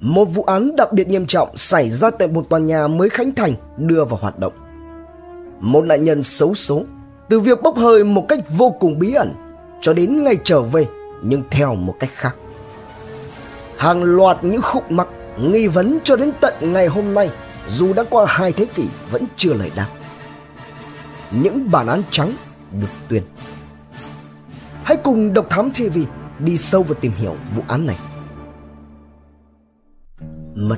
[0.00, 3.34] một vụ án đặc biệt nghiêm trọng xảy ra tại một tòa nhà mới khánh
[3.34, 4.52] thành đưa vào hoạt động.
[5.60, 6.82] Một nạn nhân xấu số,
[7.28, 9.34] từ việc bốc hơi một cách vô cùng bí ẩn
[9.80, 10.86] cho đến ngày trở về,
[11.22, 12.36] nhưng theo một cách khác.
[13.76, 15.08] Hàng loạt những khúc mắc,
[15.40, 17.30] nghi vấn cho đến tận ngày hôm nay,
[17.68, 19.88] dù đã qua hai thế kỷ, vẫn chưa lời đáp.
[21.30, 22.32] Những bản án trắng
[22.72, 23.22] được tuyên.
[24.84, 25.98] Hãy cùng Độc Thám TV
[26.38, 27.96] đi sâu vào tìm hiểu vụ án này.
[30.60, 30.76] Mất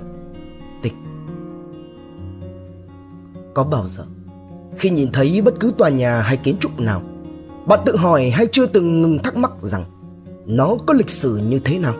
[0.82, 0.92] tích.
[3.54, 4.04] Có bao giờ,
[4.76, 7.02] khi nhìn thấy bất cứ tòa nhà hay kiến trúc nào,
[7.66, 9.84] bạn tự hỏi hay chưa từng ngừng thắc mắc rằng
[10.46, 11.94] nó có lịch sử như thế nào,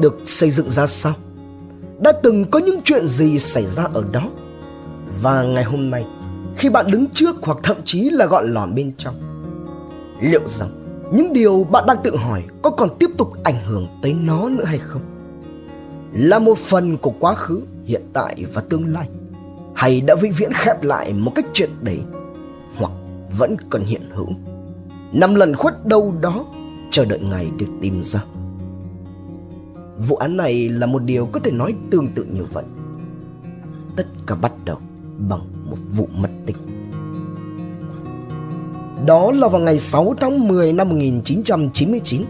[0.00, 1.14] được xây dựng ra sao?
[2.00, 4.28] Đã từng có những chuyện gì xảy ra ở đó?
[5.22, 6.06] Và ngày hôm nay,
[6.56, 9.14] khi bạn đứng trước hoặc thậm chí là gọn lỏn bên trong,
[10.20, 10.70] liệu rằng
[11.12, 14.64] những điều bạn đang tự hỏi có còn tiếp tục ảnh hưởng tới nó nữa
[14.64, 15.02] hay không?
[16.12, 19.08] Là một phần của quá khứ hiện tại và tương lai.
[19.74, 21.98] Hay đã vĩnh viễn khép lại một cách triệt để
[22.76, 22.92] hoặc
[23.38, 24.28] vẫn còn hiện hữu.
[25.12, 26.44] Nằm lần khuất đâu đó
[26.90, 28.24] chờ đợi ngày được tìm ra.
[30.08, 32.64] Vụ án này là một điều có thể nói tương tự như vậy.
[33.96, 34.76] Tất cả bắt đầu
[35.18, 36.56] bằng một vụ mất tích.
[39.06, 42.22] Đó là vào ngày 6 tháng 10 năm 1999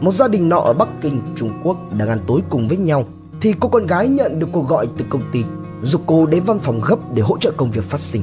[0.00, 3.04] Một gia đình nọ ở Bắc Kinh, Trung Quốc đang ăn tối cùng với nhau.
[3.42, 5.44] Thì cô con gái nhận được cuộc gọi từ công ty,
[5.82, 8.22] Giúp cô đến văn phòng gấp để hỗ trợ công việc phát sinh.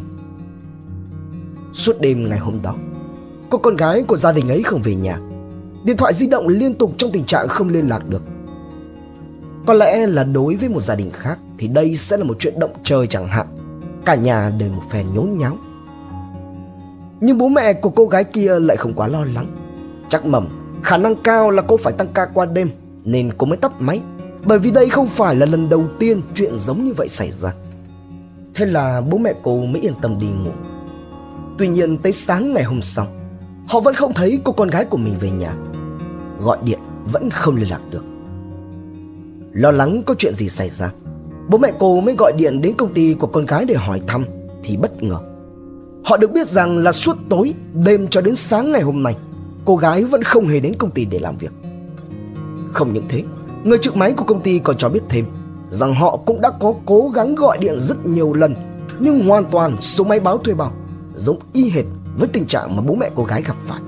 [1.74, 2.76] Suốt đêm ngày hôm đó
[3.50, 5.20] Cô con gái của gia đình ấy không về nhà.
[5.84, 8.22] Điện thoại di động liên tục trong tình trạng không liên lạc được.
[9.66, 12.60] Có lẽ là đối với một gia đình khác Thì đây sẽ là một chuyện
[12.60, 13.48] động trời chẳng hạn.
[14.06, 15.58] Cả nhà đều một phen nhốn nháo.
[17.22, 19.48] Nhưng bố mẹ của cô gái kia lại không quá lo lắng.
[20.10, 20.48] Chắc mầm,
[20.84, 22.70] khả năng cao là cô phải tăng ca qua đêm,
[23.04, 24.02] Nên cô mới tắt máy.
[24.44, 27.54] Bởi vì đây không phải là lần đầu tiên chuyện giống như vậy xảy ra.
[28.54, 30.52] Thế là bố mẹ cô mới yên tâm đi ngủ.
[31.58, 33.08] Tuy nhiên tới sáng ngày hôm sau,
[33.68, 35.56] Họ vẫn không thấy cô con gái của mình về nhà.
[36.40, 36.80] Gọi điện
[37.12, 38.04] vẫn không liên lạc được.
[39.54, 40.92] Lo lắng có chuyện gì xảy ra,
[41.50, 44.26] Bố mẹ cô mới gọi điện đến công ty của con gái để hỏi thăm
[44.64, 45.20] Thì bất ngờ.
[46.04, 49.16] Họ được biết rằng là suốt tối, Đêm cho đến sáng ngày hôm nay,
[49.66, 51.52] Cô gái vẫn không hề đến công ty để làm việc.
[52.74, 53.24] Không những thế
[53.64, 55.26] Người trực máy của công ty còn cho biết thêm
[55.70, 58.56] Rằng họ cũng đã có cố gắng gọi điện rất nhiều lần
[59.00, 60.72] Nhưng hoàn toàn số máy báo thuê bao
[61.16, 61.86] Giống y hệt
[62.18, 63.82] với tình trạng mà bố mẹ cô gái gặp phải.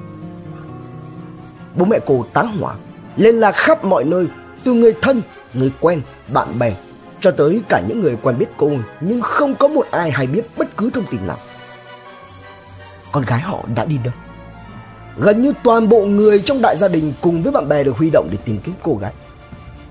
[1.76, 2.76] Bố mẹ cô tá hỏa
[3.18, 4.28] Lên lạc khắp mọi nơi
[4.64, 5.22] Từ người thân,
[5.54, 6.02] người quen,
[6.34, 6.74] bạn bè
[7.20, 8.72] Cho tới cả những người quen biết cô
[9.02, 11.38] Nhưng không có một ai hay biết bất cứ thông tin nào.
[13.12, 14.14] Con gái họ đã đi đâu?
[15.18, 18.10] Gần như toàn bộ người trong đại gia đình cùng với bạn bè được huy
[18.10, 19.14] động để tìm kiếm cô gái.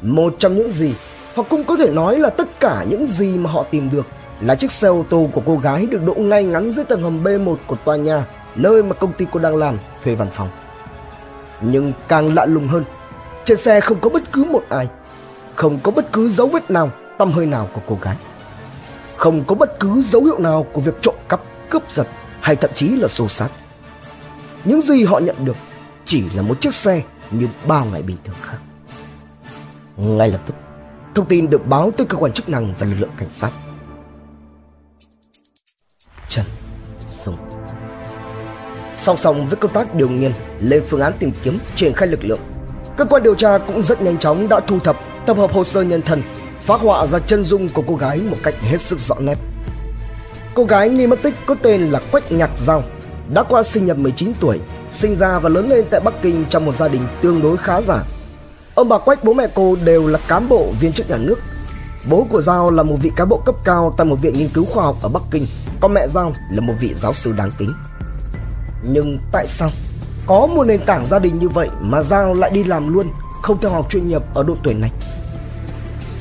[0.02, 0.94] Một trong những gì
[1.34, 4.06] Hoặc cũng có thể nói là tất cả những gì mà họ tìm được
[4.40, 7.24] Là chiếc xe ô tô của cô gái được đỗ ngay ngắn dưới tầng hầm
[7.24, 10.48] B1 của tòa nhà Nơi mà công ty cô đang làm thuê văn phòng
[11.60, 12.84] Nhưng càng lạ lùng hơn
[13.44, 14.88] Trên xe không có bất cứ một ai
[15.54, 18.16] Không có bất cứ dấu vết nào Tâm hơi nào của cô gái
[19.16, 21.40] Không có bất cứ dấu hiệu nào của việc trộm cắp,
[21.70, 22.06] cướp giật
[22.40, 23.48] Hay thậm chí là xô sát.
[24.64, 25.56] những gì họ nhận được
[26.04, 28.58] chỉ là một chiếc xe như bao ngày bình thường khác.
[30.00, 30.54] Ngay lập tức,
[31.14, 33.50] thông tin được báo tới cơ quan chức năng và lực lượng cảnh sát.
[36.28, 36.44] Trần
[37.08, 37.36] Sùng
[38.94, 42.24] Song song với công tác điều nghiên lên phương án tìm kiếm triển khai lực
[42.24, 42.40] lượng,
[42.96, 44.96] cơ quan điều tra cũng rất nhanh chóng đã thu thập,
[45.26, 46.22] tập hợp hồ sơ nhân thân,
[46.60, 49.38] phát họa ra chân dung của cô gái một cách hết sức rõ nét.
[50.54, 52.82] Cô gái nghi mất tích có tên là Quách Nhạc Giao,
[53.34, 54.60] đã qua sinh nhật 19 tuổi,
[54.90, 57.82] sinh ra và lớn lên tại Bắc Kinh trong một gia đình tương đối khá
[57.82, 58.02] giả.
[58.80, 61.36] Ông bà Quách bố mẹ cô đều là cán bộ viên chức nhà nước.
[62.08, 64.64] Bố của Giao là một vị cán bộ cấp cao tại một viện nghiên cứu
[64.64, 65.46] khoa học ở Bắc Kinh,
[65.80, 67.72] còn mẹ Giao là một vị giáo sư đáng kính.
[68.82, 69.70] Nhưng tại sao
[70.26, 73.06] có một nền tảng gia đình như vậy mà Giao lại đi làm luôn,
[73.42, 74.90] không theo học chuyên nghiệp ở độ tuổi này?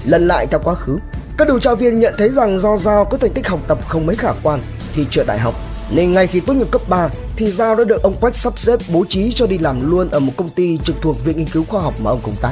[0.06, 0.98] Lần lại theo quá khứ,
[1.38, 4.06] các điều tra viên nhận thấy rằng do Giao có thành tích học tập không
[4.06, 4.60] mấy khả quan
[4.96, 5.54] thì trượt đại học
[5.92, 7.10] nên ngay khi tốt nghiệp cấp 3
[7.40, 10.20] thì Giao đã được ông Quách sắp xếp bố trí cho đi làm luôn ở
[10.20, 12.52] một công ty trực thuộc Viện Nghiên cứu Khoa học mà ông công tác.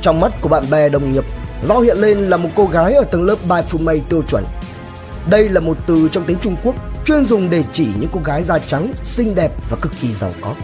[0.00, 1.24] Trong mắt của bạn bè đồng nghiệp,
[1.64, 4.44] Giao hiện lên là một cô gái ở tầng lớp bài phù mây tiêu chuẩn.
[5.30, 6.74] Đây là một từ trong tiếng Trung Quốc
[7.04, 10.32] chuyên dùng để chỉ những cô gái da trắng, xinh đẹp và cực kỳ giàu
[10.40, 10.54] có.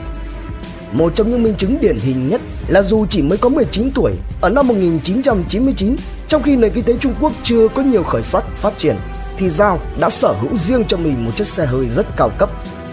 [0.93, 4.13] Một trong những minh chứng điển hình nhất là dù chỉ mới có 19 tuổi,
[4.41, 5.97] ở năm 1999,
[6.29, 8.97] trong khi nền kinh tế Trung Quốc chưa có nhiều khởi sắc phát triển,
[9.37, 12.51] thì Giao đã sở hữu riêng cho mình một chiếc xe hơi rất cao cấp,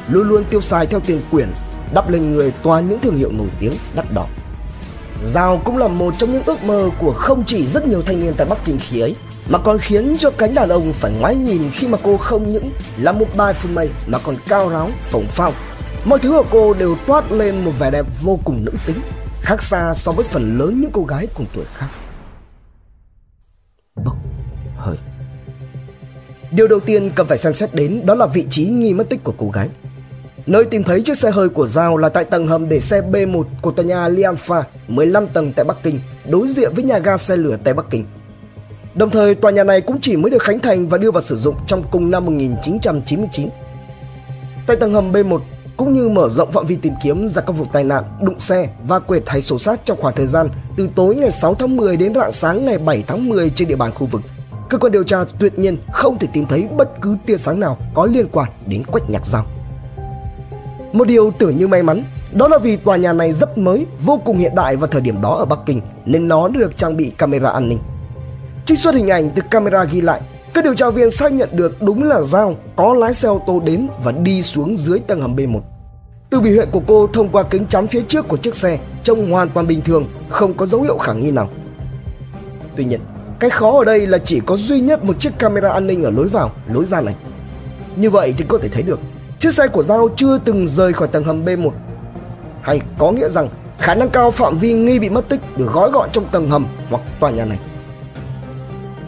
[0.10, 1.50] luôn luôn tiêu xài theo tiền quyển,
[1.94, 4.26] đắp lên người toàn những thương hiệu nổi tiếng đắt đỏ.
[5.24, 8.34] Giao cũng là một trong những ước mơ của không chỉ rất nhiều thanh niên
[8.38, 9.16] tại Bắc Kinh khi ấy
[9.50, 12.72] mà còn khiến cho cánh đàn ông phải ngoái nhìn khi mà cô không những
[12.98, 15.54] là một bài phương mây mà còn cao ráo, phồng phao.
[16.06, 18.98] Mọi thứ ở cô đều toát lên một vẻ đẹp vô cùng nữ tính,
[19.42, 21.88] khác xa so với phần lớn những cô gái cùng tuổi khác.
[24.06, 24.16] Bốc
[24.78, 24.98] hơi
[26.52, 29.24] Điều đầu tiên cần phải xem xét đến đó là vị trí nghi mất tích
[29.24, 29.70] của cô gái.
[30.46, 33.44] Nơi tìm thấy chiếc xe hơi của Giao là tại tầng hầm để xe B1
[33.62, 36.00] của tòa nhà Lianfa, 15 tầng tại Bắc Kinh,
[36.30, 38.06] đối diện với nhà ga xe lửa tại Bắc Kinh.
[38.96, 41.38] Đồng thời, tòa nhà này cũng chỉ mới được khánh thành và đưa vào sử
[41.38, 43.50] dụng trong cùng năm 1999.
[44.68, 45.40] Tại tầng hầm B1
[45.78, 48.70] cũng như mở rộng phạm vi tìm kiếm ra các vụ tai nạn, đụng xe
[48.88, 51.98] và quệt hay sổ sát trong khoảng thời gian từ tối ngày 6 tháng 10
[51.98, 54.22] đến rạng sáng ngày 7 tháng 10 trên địa bàn khu vực.
[54.70, 57.78] Cơ quan điều tra tuyệt nhiên không thể tìm thấy bất cứ tia sáng nào
[57.94, 59.46] có liên quan đến Quách Nhạc Giao.
[60.94, 64.22] Một điều tưởng như may mắn đó là vì tòa nhà này rất mới, vô
[64.26, 67.12] cùng hiện đại vào thời điểm đó ở Bắc Kinh nên nó được trang bị
[67.18, 67.80] camera an ninh.
[68.66, 70.22] Trích xuất hình ảnh từ camera ghi lại,
[70.54, 73.62] các điều tra viên xác nhận được đúng là Giao có lái xe ô tô
[73.66, 75.60] đến và đi xuống dưới tầng hầm B1.
[76.30, 79.32] Từ biểu hiện của cô thông qua kính chắn phía trước của chiếc xe trông
[79.32, 81.50] hoàn toàn bình thường, không có dấu hiệu khả nghi nào.
[82.76, 83.00] Tuy nhiên,
[83.40, 86.12] cái khó ở đây là chỉ có duy nhất một chiếc camera an ninh ở
[86.12, 87.16] lối vào, lối ra này.
[87.96, 89.00] Như vậy thì có thể thấy được
[89.42, 91.72] chiếc xe của Giao chưa từng rời khỏi tầng hầm B1.
[92.62, 93.50] Hay có nghĩa rằng
[93.80, 96.68] khả năng cao phạm vi nghi bị mất tích được gói gọn trong tầng hầm
[96.90, 97.60] hoặc tòa nhà này.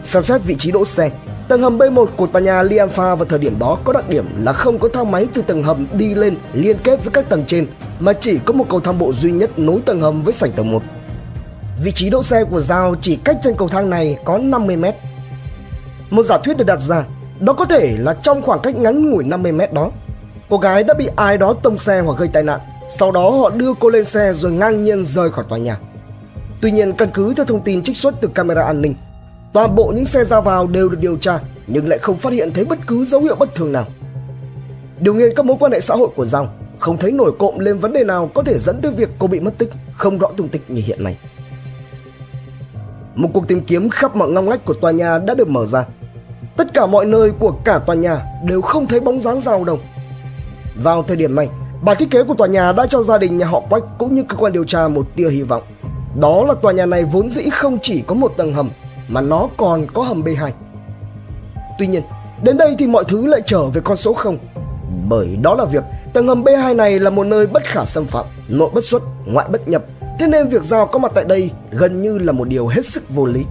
[0.02, 1.10] Xem xét vị trí đỗ xe,
[1.48, 4.52] tầng hầm B1 của tòa nhà Lianfa vào thời điểm đó có đặc điểm là
[4.52, 7.66] không có thang máy từ tầng hầm đi lên liên kết với các tầng trên
[8.00, 10.72] mà chỉ có một cầu thang bộ duy nhất nối tầng hầm với sảnh tầng
[10.72, 10.82] 1.
[11.84, 14.94] Vị trí đỗ xe của Giao chỉ cách trên cầu thang này có 50 mét.
[16.10, 17.04] Một giả thuyết được đặt ra,
[17.40, 19.90] đó có thể là trong khoảng cách ngắn ngủi 50 mét đó,
[20.48, 22.60] cô gái đã bị ai đó tông xe hoặc gây tai nạn.
[22.88, 25.78] Sau đó họ đưa cô lên xe rồi ngang nhiên rời khỏi tòa nhà.
[26.60, 28.94] Tuy nhiên, căn cứ theo thông tin trích xuất từ camera an ninh,
[29.52, 32.52] toàn bộ những xe ra vào đều được điều tra nhưng lại không phát hiện
[32.52, 33.86] thấy bất cứ dấu hiệu bất thường nào.
[35.00, 36.48] Điều nghiên các mối quan hệ xã hội của Giao
[36.78, 39.40] không thấy nổi cộm lên vấn đề nào có thể dẫn tới việc cô bị
[39.40, 41.16] mất tích, không rõ tung tích như hiện nay.
[43.14, 45.84] Một cuộc tìm kiếm khắp mọi ngóc ngách của tòa nhà đã được mở ra.
[46.56, 49.78] Tất cả mọi nơi của cả tòa nhà đều không thấy bóng dáng Giao đâu.
[50.74, 51.48] Vào thời điểm này,
[51.82, 54.22] bản thiết kế của tòa nhà đã cho gia đình nhà họ Quách cũng như
[54.28, 55.62] cơ quan điều tra một tia hy vọng.
[56.20, 58.70] Đó là tòa nhà này vốn dĩ không chỉ có một tầng hầm
[59.08, 60.50] mà nó còn có hầm B2.
[61.78, 62.02] Tuy nhiên,
[62.42, 64.38] đến đây thì mọi thứ lại trở về con số 0.
[65.08, 68.26] Bởi đó là việc tầng hầm B2 này là một nơi bất khả xâm phạm,
[68.48, 69.84] nội bất xuất, ngoại bất nhập.
[70.18, 73.08] Thế nên việc giao có mặt tại đây gần như là một điều hết sức
[73.08, 73.44] vô lý.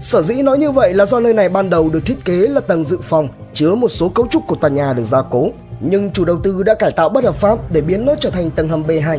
[0.00, 2.60] Sở dĩ nói như vậy là do nơi này ban đầu được thiết kế là
[2.60, 5.48] tầng dự phòng chứa một số cấu trúc của tòa nhà được gia cố,
[5.90, 8.50] nhưng chủ đầu tư đã cải tạo bất hợp pháp để biến nó trở thành
[8.50, 9.18] tầng hầm B2.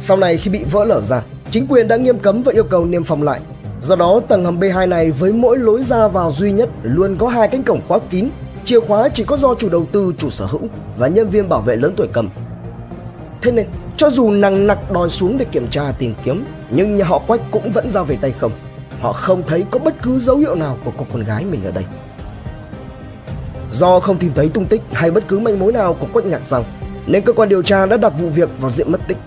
[0.00, 2.84] Sau này khi bị vỡ lở ra, chính quyền đã nghiêm cấm và yêu cầu
[2.84, 3.40] niêm phong lại
[3.82, 7.28] Do đó tầng hầm B2 này với mỗi lối ra vào duy nhất luôn có
[7.28, 8.28] hai cánh cổng khóa kín,
[8.64, 10.60] chìa khóa chỉ có do chủ đầu tư, chủ sở hữu
[10.98, 12.28] và nhân viên bảo vệ lớn tuổi cầm.
[13.42, 13.66] Thế nên,
[13.96, 17.40] cho dù nặng nặc đòi xuống để kiểm tra tìm kiếm, nhưng nhà họ Quách
[17.50, 18.52] cũng vẫn ra về tay không.
[19.00, 21.70] Họ không thấy có bất cứ dấu hiệu nào của cô con gái mình ở
[21.70, 21.84] đây.
[23.72, 26.44] Do không tìm thấy tung tích hay bất cứ manh mối nào của Quách Ngạn
[26.44, 26.64] Rằng,
[27.06, 29.18] nên cơ quan điều tra đã đặt vụ việc vào diện mất tích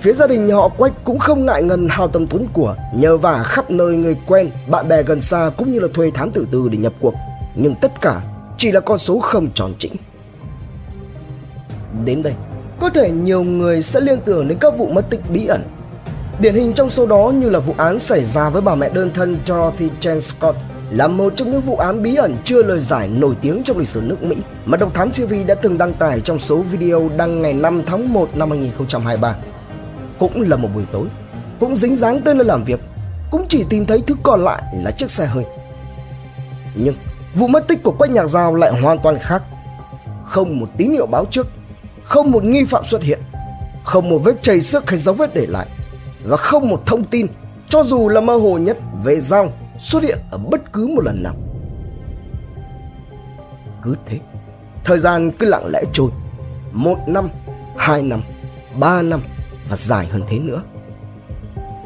[0.00, 3.42] Phía gia đình họ Quách cũng không ngại ngần hao tâm tốn của, nhờ vả
[3.42, 6.68] khắp nơi người quen, bạn bè gần xa cũng như là thuê thám tử tư
[6.72, 7.14] để nhập cuộc.
[7.54, 8.20] Nhưng tất cả
[8.58, 9.92] chỉ là con số không tròn chỉnh.
[12.04, 12.34] Đến đây,
[12.80, 15.62] có thể nhiều người sẽ liên tưởng đến các vụ mất tích bí ẩn.
[16.40, 19.10] Điển hình trong số đó như là vụ án xảy ra với bà mẹ đơn
[19.14, 20.56] thân Dorothy Jane Scott
[20.90, 23.88] là một trong những vụ án bí ẩn chưa lời giải nổi tiếng trong lịch
[23.88, 27.42] sử nước Mỹ mà Độc Thám TV đã từng đăng tải trong số video đăng
[27.42, 29.36] ngày 5 tháng 1 năm 2023
[30.20, 31.06] cũng là một buổi tối,
[31.60, 32.80] cũng dính dáng tới nơi làm việc,
[33.30, 35.44] cũng chỉ tìm thấy thứ còn lại là chiếc xe hơi.
[36.74, 36.94] Nhưng
[37.34, 39.42] vụ mất tích của quách nhạc giao lại hoàn toàn khác.
[40.24, 41.46] Không một tín hiệu báo trước,
[42.04, 43.20] không một nghi phạm xuất hiện,
[43.84, 45.66] không một vết chảy xước hay dấu vết để lại,
[46.24, 47.26] và không một thông tin,
[47.68, 51.22] cho dù là mơ hồ nhất về giao xuất hiện ở bất cứ một lần
[51.22, 51.34] nào
[53.82, 54.18] cứ thế
[54.84, 56.10] thời gian cứ lặng lẽ trôi
[56.72, 57.28] một năm
[57.76, 58.22] hai năm
[58.80, 59.20] ba năm
[59.68, 60.62] và dài hơn thế nữa.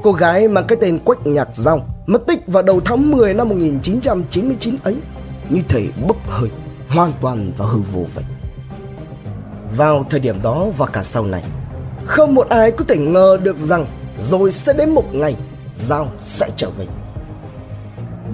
[0.02, 3.48] Cô gái mang cái tên Quách Nhạc Giao mất tích vào đầu tháng 10 năm
[3.48, 4.96] 1999 ấy
[5.50, 6.50] như thể bốc hơi
[6.88, 8.24] hoàn toàn và hư vô vậy.
[9.76, 11.42] Vào thời điểm đó và cả sau này,
[12.06, 13.86] không một ai có thể ngờ được rằng
[14.20, 15.36] rồi sẽ đến một ngày
[15.74, 16.86] Giao sẽ trở về.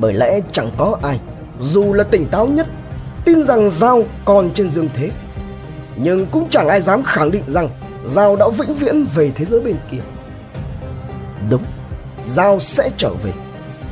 [0.01, 1.21] Bởi lẽ chẳng có ai,
[1.61, 2.67] dù là tỉnh táo nhất,
[3.25, 5.11] tin rằng Giao còn trên dương thế.
[5.97, 7.69] Nhưng cũng chẳng ai dám khẳng định rằng
[8.07, 9.99] Giao đã vĩnh viễn về thế giới bên kia.
[11.51, 11.63] Đúng,
[12.27, 13.33] Giao sẽ trở về.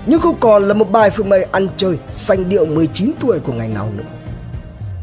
[0.07, 3.53] Nhưng không còn là một bài phương mây ăn chơi Xanh điệu 19 tuổi của
[3.53, 4.05] ngày nào nữa.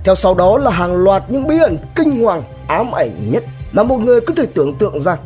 [0.03, 3.83] Theo sau đó là hàng loạt những bí ẩn kinh hoàng Ám ảnh nhất mà
[3.83, 5.17] một người có thể tưởng tượng ra.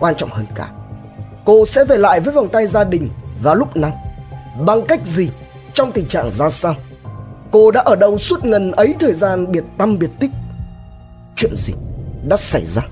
[0.00, 0.68] Quan trọng hơn cả
[1.44, 3.10] Cô sẽ về lại với vòng tay gia đình
[3.42, 4.07] Vào lúc nào?
[4.66, 5.30] Bằng cách gì?
[5.74, 6.74] Trong tình trạng ra sao?
[7.50, 10.30] Cô đã ở đâu suốt ngần ấy thời gian biệt tâm biệt tích?
[11.36, 11.72] Chuyện gì
[12.28, 12.82] đã xảy ra?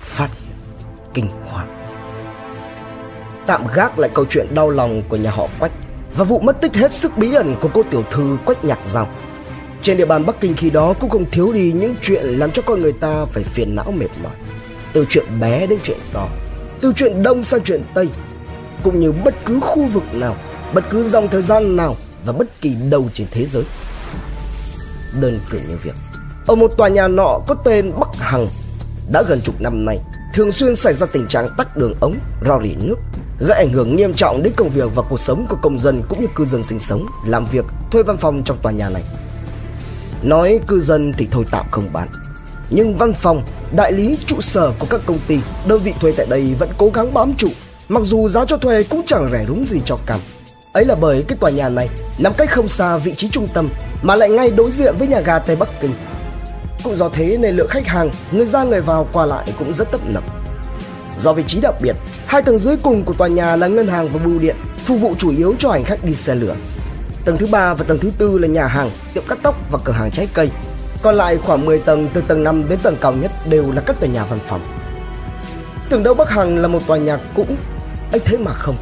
[0.00, 0.52] Phát hiện
[1.14, 1.68] kinh hoàng.
[3.46, 5.72] Tạm gác lại câu chuyện đau lòng của nhà họ Quách
[6.14, 9.08] Và vụ mất tích hết sức bí ẩn của cô tiểu thư Quách Nhạc Giao.
[9.82, 12.62] Trên địa bàn Bắc Kinh khi đó cũng không thiếu đi những chuyện làm cho
[12.62, 14.32] con người ta phải phiền não mệt mỏi.
[14.92, 16.28] Từ chuyện bé đến chuyện to,
[16.80, 18.08] Từ chuyện đông sang chuyện tây
[18.82, 20.36] cũng như bất cứ khu vực nào
[20.74, 23.64] Bất cứ dòng thời gian nào Và bất kỳ đâu trên thế giới
[25.20, 25.94] Đơn cử như việc
[26.46, 28.46] Ở một tòa nhà nọ có tên Bắc Hằng
[29.12, 29.98] Đã gần chục năm nay
[30.32, 32.96] thường xuyên xảy ra tình trạng tắc đường ống, rò rỉ nước,
[33.38, 36.20] gây ảnh hưởng nghiêm trọng đến công việc và cuộc sống của công dân cũng
[36.20, 39.02] như cư dân sinh sống, làm việc, thuê văn phòng trong tòa nhà này.
[40.22, 42.08] Nói cư dân thì thôi tạm không bán,
[42.70, 43.42] nhưng văn phòng,
[43.76, 46.90] đại lý, trụ sở của các công ty, đơn vị thuê tại đây vẫn cố
[46.94, 47.48] gắng bám trụ,
[47.92, 50.20] mặc dù giá cho thuê cũng chẳng rẻ rúng gì cho cầm
[50.72, 53.68] Ấy là bởi cái tòa nhà này nằm cách không xa vị trí trung tâm
[54.02, 55.92] mà lại ngay đối diện với nhà ga Tây Bắc Kinh
[56.82, 59.92] cũng do thế nên lượng khách hàng, người ra người vào qua lại cũng rất
[59.92, 60.24] tấp nập.
[61.20, 61.96] Do vị trí đặc biệt,
[62.26, 65.14] hai tầng dưới cùng của tòa nhà là ngân hàng và bưu điện, phục vụ
[65.18, 66.54] chủ yếu cho hành khách đi xe lửa.
[67.24, 69.92] Tầng thứ ba và tầng thứ tư là nhà hàng, tiệm cắt tóc và cửa
[69.92, 70.50] hàng trái cây.
[71.02, 74.00] Còn lại khoảng 10 tầng từ tầng 5 đến tầng cao nhất đều là các
[74.00, 74.60] tòa nhà văn phòng.
[75.88, 77.46] Tường đâu Bắc Hằng là một tòa nhà cũ,
[78.12, 78.76] ấy thế mà không.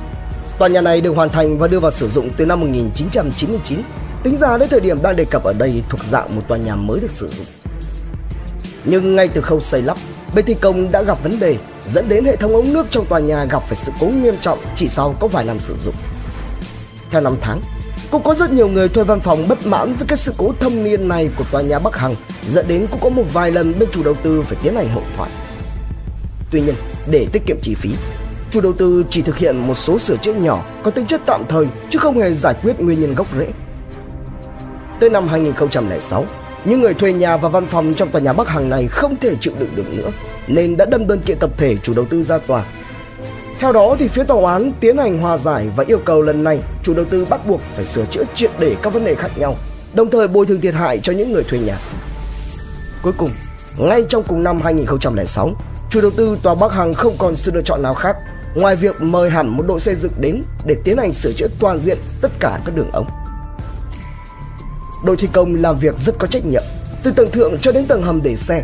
[0.59, 3.83] Tòa nhà này được hoàn thành và đưa vào sử dụng từ năm 1999.
[4.23, 6.77] Tính ra đến thời điểm đang đề cập ở đây thuộc dạng một tòa nhà
[6.77, 7.47] mới được sử dụng.
[8.85, 9.97] Nhưng ngay từ khâu xây lắp,
[10.35, 11.57] bên thi công đã gặp vấn đề
[11.87, 14.59] dẫn đến hệ thống ống nước trong tòa nhà gặp phải sự cố nghiêm trọng
[14.77, 15.95] chỉ sau có vài năm sử dụng.
[17.11, 17.61] Theo năm tháng,
[18.11, 20.85] cũng có rất nhiều người thuê văn phòng bất mãn với cái sự cố thâm
[20.85, 22.15] niên này của tòa nhà Bắc Hằng
[22.49, 25.03] dẫn đến cũng có một vài lần bên chủ đầu tư phải tiến hành hậu
[25.17, 25.31] thoại.
[26.51, 26.75] Tuy nhiên,
[27.11, 27.91] để tiết kiệm chi phí,
[28.51, 31.45] chủ đầu tư chỉ thực hiện một số sửa chữa nhỏ có tính chất tạm
[31.49, 33.49] thời chứ không hề giải quyết nguyên nhân gốc rễ.
[35.01, 36.25] Tới năm 2006,
[36.65, 39.35] những người thuê nhà và văn phòng trong tòa nhà Bắc Hằng này không thể
[39.41, 40.11] chịu đựng được nữa
[40.47, 42.65] nên đã đâm đơn kiện tập thể chủ đầu tư ra tòa.
[43.59, 46.61] Theo đó thì phía tòa án tiến hành hòa giải và yêu cầu lần này
[46.83, 49.57] chủ đầu tư bắt buộc phải sửa chữa triệt để các vấn đề khác nhau,
[49.95, 51.77] đồng thời bồi thường thiệt hại cho những người thuê nhà.
[53.03, 53.31] Cuối cùng,
[53.79, 55.51] ngay trong cùng năm 2006,
[55.91, 58.17] chủ đầu tư tòa Bắc Hằng không còn sự lựa chọn nào khác
[58.55, 61.81] ngoài việc mời hẳn một đội xây dựng đến để tiến hành sửa chữa toàn
[61.81, 63.07] diện tất cả các đường ống
[65.05, 66.63] đội thi công làm việc rất có trách nhiệm,
[67.03, 68.63] từ tầng thượng cho đến tầng hầm để xe.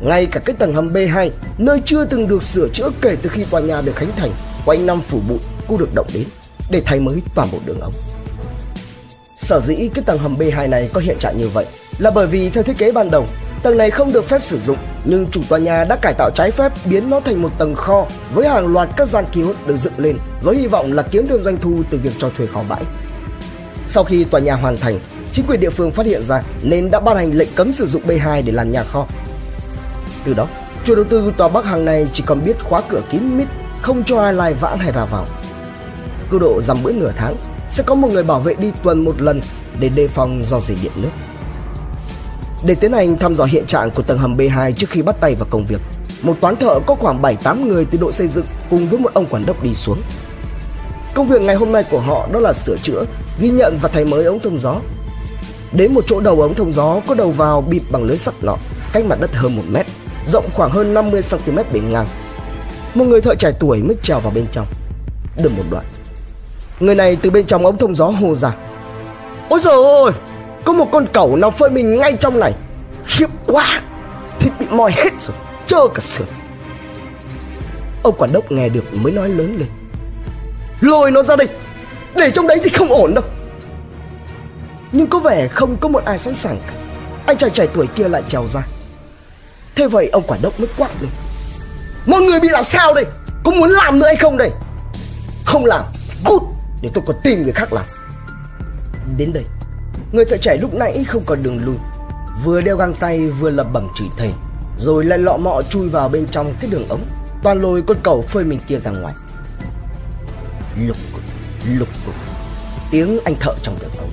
[0.00, 3.44] Ngay cả cái tầng hầm B2, nơi chưa từng được sửa chữa kể từ khi
[3.44, 4.30] tòa nhà được khánh thành,
[4.64, 5.38] quanh năm phủ bụi
[5.68, 6.24] cũng được động đến
[6.70, 7.92] để thay mới toàn bộ đường ống.
[9.38, 11.66] Sở dĩ cái tầng hầm B2 này có hiện trạng như vậy
[11.98, 13.26] là bởi vì theo thiết kế ban đầu,
[13.64, 16.50] tầng này không được phép sử dụng nhưng chủ tòa nhà đã cải tạo trái
[16.50, 19.92] phép biến nó thành một tầng kho với hàng loạt các gian kiosk được dựng
[19.96, 22.82] lên với hy vọng là kiếm thêm doanh thu từ việc cho thuê kho bãi.
[23.86, 25.00] Sau khi tòa nhà hoàn thành,
[25.32, 28.02] chính quyền địa phương phát hiện ra nên đã ban hành lệnh cấm sử dụng
[28.06, 29.06] B2 để làm nhà kho.
[30.24, 30.46] Từ đó,
[30.84, 33.48] chủ đầu tư tòa Bắc Hằng này chỉ còn biết khóa cửa kín mít,
[33.82, 35.26] không cho ai lai vãn hay ra vào.
[36.30, 37.34] Cứ độ dằm bữa nửa tháng,
[37.70, 39.40] sẽ có một người bảo vệ đi tuần một lần
[39.80, 41.10] để đề phòng do dỉ điện nước.
[42.66, 45.34] Để tiến hành thăm dò hiện trạng của tầng hầm B2 trước khi bắt tay
[45.34, 45.80] vào công việc,
[46.22, 49.26] một toán thợ có khoảng 7-8 người từ đội xây dựng cùng với một ông
[49.26, 50.02] quản đốc đi xuống.
[51.14, 53.04] Công việc ngày hôm nay của họ đó là sửa chữa,
[53.40, 54.80] ghi nhận và thay mới ống thông gió
[55.76, 58.56] Đến một chỗ đầu ống thông gió có đầu vào bịt bằng lưới sắt nọ,
[58.92, 59.86] cách mặt đất hơn 1 mét,
[60.26, 62.06] rộng khoảng hơn 50 cm bề ngang.
[62.94, 64.66] Một người thợ trẻ tuổi mới trèo vào bên trong.
[65.42, 65.84] Được một đoạn.
[66.80, 68.54] Người này từ bên trong ống thông gió hô ra.
[69.48, 70.12] Ôi trời ơi,
[70.64, 72.52] có một con cẩu nó phơi mình ngay trong này.
[73.06, 73.82] Khiếp quá,
[74.40, 76.26] thịt bị moi hết rồi, trơ cả sườn.
[78.02, 79.68] Ông quản đốc nghe được mới nói lớn lên.
[80.80, 81.48] Lôi nó ra đây,
[82.14, 83.24] để trong đấy thì không ổn đâu.
[84.92, 86.72] Nhưng có vẻ không có một ai sẵn sàng cả.
[87.26, 88.62] Anh chàng trẻ tuổi kia lại trèo ra.
[89.74, 91.10] Thế vậy ông quản đốc mới quát lên.
[92.06, 93.04] Mọi người bị làm sao đây?
[93.44, 94.50] Có muốn làm nữa hay không đây?
[95.44, 95.84] Không làm.
[96.24, 96.42] Cút.
[96.82, 97.84] Để tôi còn tìm người khác làm.
[99.16, 99.44] Đến đây.
[100.14, 101.76] Người thợ trẻ lúc nãy không còn đường lui
[102.44, 104.30] Vừa đeo găng tay vừa lập bẩm chửi thầy.
[104.78, 107.04] Rồi lại lọ mọ chui vào bên trong cái đường ống.
[107.42, 109.14] Toàn lôi con cầu phơi mình kia ra ngoài.
[110.86, 111.22] Lục cục
[111.78, 112.14] Lục cục.
[112.90, 114.10] Tiếng anh thợ trong đường ống.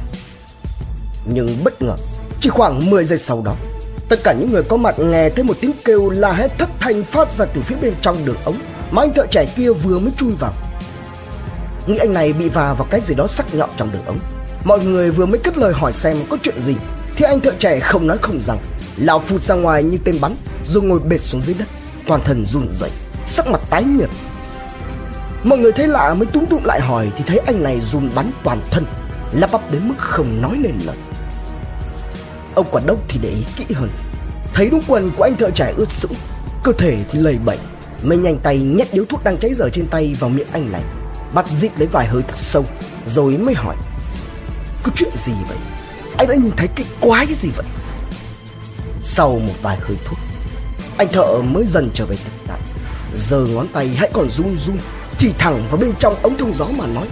[1.26, 1.96] Nhưng bất ngờ,
[2.40, 3.56] chỉ khoảng 10 giây sau đó,
[4.10, 7.04] Tất cả những người có mặt nghe thấy một tiếng kêu la hét thất thanh
[7.04, 8.56] phát ra từ phía bên trong đường ống
[8.92, 10.54] mà anh thợ trẻ kia vừa mới chui vào.
[11.88, 14.20] Nghĩ anh này bị vào vào cái gì đó sắc nhọn trong đường ống.
[14.64, 16.76] Mọi người vừa mới cất lời hỏi xem có chuyện gì,
[17.16, 18.58] thì anh thợ trẻ không nói không rằng,
[18.98, 21.68] lao phụt ra ngoài như tên bắn, rồi ngồi bệt xuống dưới đất,
[22.08, 22.90] toàn thân run rẩy,
[23.26, 24.10] sắc mặt tái nhợt.
[25.44, 28.32] Mọi người thấy lạ mới túng tụng lại hỏi thì thấy anh này run bắn
[28.44, 28.86] toàn thân,
[29.32, 30.98] lắp bắp đến mức không nói nên lời.
[32.56, 33.90] Ông quản đốc thì để ý kỹ hơn,
[34.54, 36.14] thấy đúng quần của anh thợ trẻ ướt sũng,
[36.64, 37.58] cơ thể thì lầy bẩy
[38.04, 40.82] mới nhanh tay nhét điếu thuốc đang cháy dở trên tay vào miệng anh này,
[41.34, 42.66] bắt dít lấy vài hơi thật sâu,
[43.08, 43.76] rồi mới hỏi
[44.84, 45.58] có chuyện gì vậy?
[46.18, 47.66] Anh đã nhìn thấy cái quái gì vậy?
[49.02, 50.20] Sau một vài hơi thuốc
[51.02, 52.60] anh thợ mới dần trở về thực tại.
[53.16, 54.78] Giờ ngón tay hãy còn run run,
[55.18, 57.08] chỉ thẳng vào bên trong ống thông gió mà nói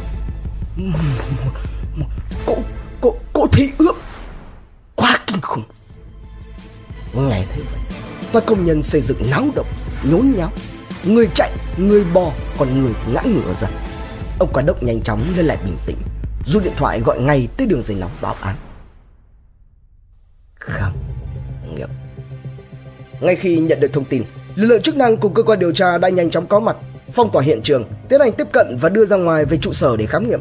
[2.45, 2.55] cô
[3.01, 3.95] cô cô thị ướp
[4.95, 5.63] quá kinh khủng.
[7.13, 7.81] Nghe thế vậy
[8.31, 9.67] toàn công nhân xây dựng náo động,
[10.03, 10.51] nhốn nháo.
[11.03, 13.71] Người chạy, người bò, còn người ngã ngửa dần.
[14.39, 15.97] ông quả đốc nhanh chóng lên lại bình tĩnh
[16.45, 18.55] rút điện thoại gọi ngay tới đường dây nóng báo án.
[20.55, 20.93] Khám
[21.75, 21.89] nghiệm.
[23.21, 24.23] Ngay khi nhận được thông tin,
[24.55, 26.77] lực lượng chức năng cùng cơ quan điều tra đã nhanh chóng có mặt,
[27.13, 29.97] phong tỏa hiện trường, tiến hành tiếp cận và đưa ra ngoài về trụ sở
[29.97, 30.39] để khám nghiệm.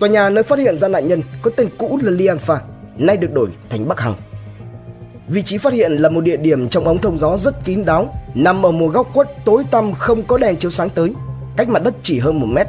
[0.00, 2.60] Tòa nhà nơi phát hiện ra nạn nhân có tên cũ là Lian Pha,
[2.96, 4.14] nay được đổi thành Bắc Hằng.
[5.28, 8.14] Vị trí phát hiện là một địa điểm trong ống thông gió rất kín đáo,
[8.34, 11.12] nằm ở một góc khuất tối tăm không có đèn chiếu sáng tới,
[11.56, 12.66] cách mặt đất chỉ hơn một mét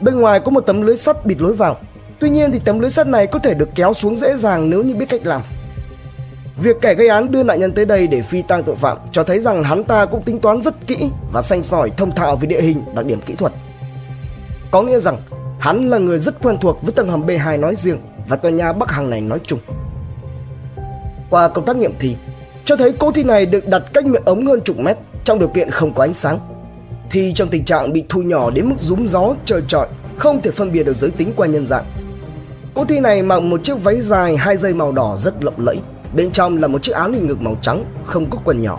[0.00, 1.76] bên ngoài có một tấm lưới sắt bịt lối vào
[2.20, 4.82] tuy nhiên thì tấm lưới sắt này có thể được kéo xuống dễ dàng nếu
[4.82, 5.42] như biết cách làm
[6.56, 9.24] Việc kẻ gây án đưa nạn nhân tới đây để phi tang tội phạm cho
[9.24, 12.46] thấy rằng hắn ta cũng tính toán rất kỹ và xanh sỏi thông thạo về
[12.46, 13.52] địa hình, đặc điểm kỹ thuật.
[14.70, 15.16] Có nghĩa rằng
[15.58, 17.98] hắn là người rất quen thuộc với tầng hầm B2 nói riêng
[18.28, 19.58] và tòa nhà Bắc Hằng này nói chung.
[21.30, 22.16] Qua công tác nghiệm thi,
[22.64, 25.48] cho thấy cô thi này được đặt cách miệng ống hơn chục mét trong điều
[25.48, 26.38] kiện không có ánh sáng
[27.10, 30.50] thì trong tình trạng bị thu nhỏ đến mức rúm gió trời trọi, không thể
[30.50, 31.84] phân biệt được giới tính qua nhân dạng.
[32.74, 35.78] Cô thi này mặc một chiếc váy dài hai dây màu đỏ rất lộng lẫy,
[36.16, 38.78] Bên trong là một chiếc áo lên ngực màu trắng, không có quần nhỏ.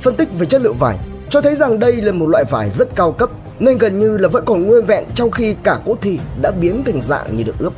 [0.00, 0.98] Phân tích về chất liệu vải
[1.30, 4.28] cho thấy rằng đây là một loại vải rất cao cấp nên gần như là
[4.28, 7.58] vẫn còn nguyên vẹn trong khi cả cô thi đã biến thành dạng như được
[7.58, 7.72] ướp.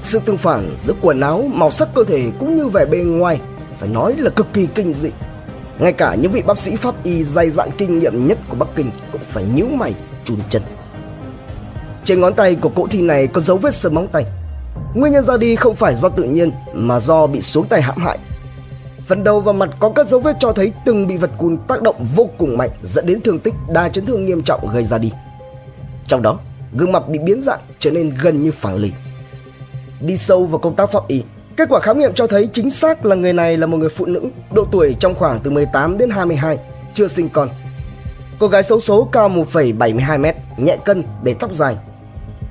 [0.00, 3.40] Sự tương phản giữa quần áo, màu sắc cơ thể cũng như vẻ bên ngoài
[3.78, 5.10] phải nói là cực kỳ kinh dị.
[5.80, 8.68] Ngay cả những vị bác sĩ pháp y dày dặn kinh nghiệm nhất của Bắc
[8.76, 10.62] Kinh cũng phải nhíu mày, chùn chân.
[12.04, 14.24] Trên ngón tay của cỗ thi này có dấu vết sờ móng tay
[14.94, 17.96] Nguyên nhân ra đi không phải do tự nhiên mà do bị xuống tay hãm
[17.96, 18.18] hại.
[19.06, 21.82] Phần đầu và mặt có các dấu vết cho thấy từng bị vật cùn tác
[21.82, 24.98] động vô cùng mạnh dẫn đến thương tích đa chấn thương nghiêm trọng gây ra
[24.98, 25.12] đi.
[26.06, 26.38] Trong đó,
[26.72, 28.92] gương mặt bị biến dạng trở nên gần như phẳng lì.
[30.00, 31.22] Đi sâu vào công tác pháp y,
[31.56, 34.06] kết quả khám nghiệm cho thấy chính xác là người này là một người phụ
[34.06, 36.58] nữ, độ tuổi trong khoảng từ 18 đến 22,
[36.94, 37.48] chưa sinh con.
[38.38, 41.76] Cô gái xấu số cao 1,72m, nhẹ cân, để tóc dài,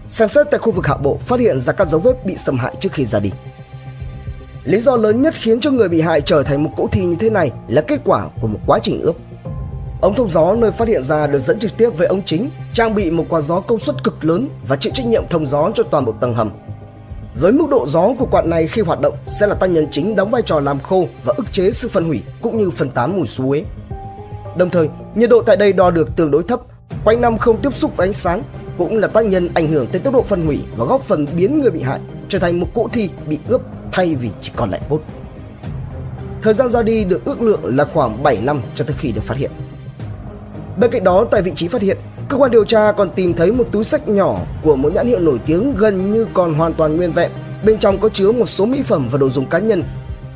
[0.09, 2.57] Xem xét tại khu vực hạ bộ phát hiện ra các dấu vết bị xâm
[2.57, 3.31] hại trước khi ra đi.
[4.63, 7.15] Lý do lớn nhất khiến cho người bị hại trở thành một cỗ thi như
[7.19, 9.15] thế này là kết quả của một quá trình ướp.
[10.01, 12.95] Ống thông gió nơi phát hiện ra được dẫn trực tiếp với ống chính, trang
[12.95, 15.83] bị một quạt gió công suất cực lớn và chịu trách nhiệm thông gió cho
[15.83, 16.51] toàn bộ tầng hầm.
[17.35, 20.15] Với mức độ gió của quạt này khi hoạt động sẽ là tác nhân chính
[20.15, 23.17] đóng vai trò làm khô và ức chế sự phân hủy cũng như phân tán
[23.17, 23.65] mùi suối.
[24.57, 26.59] Đồng thời, nhiệt độ tại đây đo được tương đối thấp,
[27.03, 28.43] quanh năm không tiếp xúc với ánh sáng
[28.77, 31.59] cũng là tác nhân ảnh hưởng tới tốc độ phân hủy và góp phần biến
[31.59, 33.61] người bị hại trở thành một cỗ thi bị ướp
[33.91, 35.01] thay vì chỉ còn lại bốt.
[36.41, 39.23] Thời gian ra đi được ước lượng là khoảng 7 năm cho tới khi được
[39.23, 39.51] phát hiện.
[40.77, 41.97] Bên cạnh đó, tại vị trí phát hiện,
[42.29, 45.19] cơ quan điều tra còn tìm thấy một túi sách nhỏ của một nhãn hiệu
[45.19, 47.31] nổi tiếng gần như còn hoàn toàn nguyên vẹn.
[47.63, 49.83] Bên trong có chứa một số mỹ phẩm và đồ dùng cá nhân,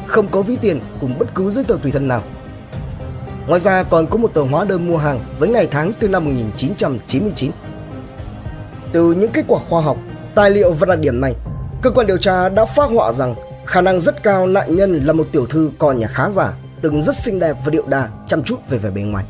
[0.08, 2.22] không có ví tiền cùng bất cứ giấy tờ tùy thân nào.
[3.48, 6.26] Ngoài ra còn có một tờ hóa đơn mua hàng với ngày tháng từ năm
[6.26, 7.52] 1999.
[8.92, 9.98] Từ những kết quả khoa học,
[10.36, 11.36] tài liệu và đặc điểm này,
[11.82, 15.14] cơ quan điều tra đã phát họa rằng khả năng rất cao nạn nhân là
[15.14, 18.44] một tiểu thư con nhà khá giả, từng rất xinh đẹp và điệu đà, chăm
[18.44, 19.26] chút về vẻ bề ngoài.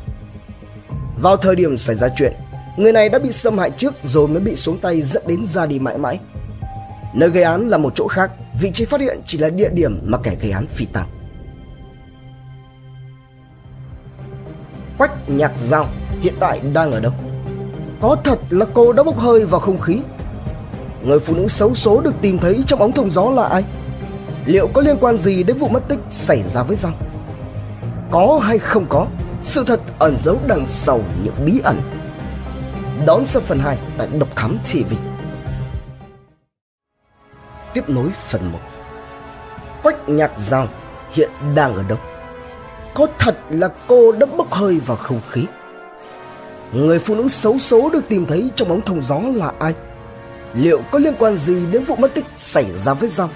[1.20, 2.32] Vào thời điểm xảy ra chuyện,
[2.76, 5.66] người này đã bị xâm hại trước rồi mới bị xuống tay dẫn đến ra
[5.66, 6.18] đi mãi mãi.
[7.14, 10.00] Nơi gây án là một chỗ khác, vị trí phát hiện chỉ là địa điểm
[10.04, 11.06] mà kẻ gây án phi tang.
[14.98, 15.88] Quách Nhạc Giao
[16.20, 17.12] hiện tại đang ở đâu?
[18.00, 19.98] Có thật là cô đã bốc hơi vào không khí
[21.04, 23.64] Người phụ nữ xấu số được tìm thấy trong ống thông gió là ai?
[24.46, 26.92] Liệu có liên quan gì đến vụ mất tích xảy ra với Giang?
[28.10, 29.06] Có hay không có?
[29.42, 31.80] Sự thật ẩn giấu đằng sau những bí ẩn
[33.06, 34.94] Đón xem phần 2 tại Độc Thám TV
[37.74, 38.58] Tiếp nối phần 1
[39.82, 40.68] Quách Nhạc Giang
[41.12, 41.98] hiện đang ở đâu?
[42.94, 45.44] Có thật là cô đã bốc hơi vào không khí?
[46.72, 49.74] Người phụ nữ xấu số được tìm thấy trong ống thông gió là ai?
[50.54, 53.30] Liệu có liên quan gì đến vụ mất tích xảy ra với Giao?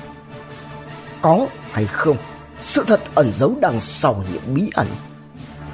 [1.23, 2.17] Có hay không?
[2.61, 4.87] Sự thật ẩn giấu đằng sau những bí ẩn.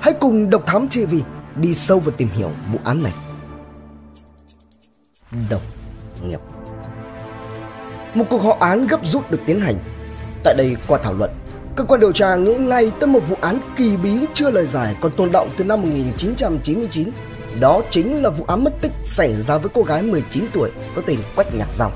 [0.00, 1.14] Hãy cùng Độc Thám TV
[1.56, 3.12] đi sâu vào tìm hiểu vụ án này.
[5.50, 5.62] Độc
[6.22, 6.40] nghiệp
[8.14, 9.74] Một cuộc họp án gấp rút được tiến hành.
[10.44, 11.30] Tại đây qua thảo luận,
[11.76, 14.96] cơ quan điều tra nghĩ ngay tới một vụ án kỳ bí chưa lời giải
[15.00, 17.10] còn tồn động từ năm 1999
[17.60, 21.02] đó chính là vụ án mất tích xảy ra với cô gái 19 tuổi có
[21.06, 21.92] tên Quách Nhạc Dòng.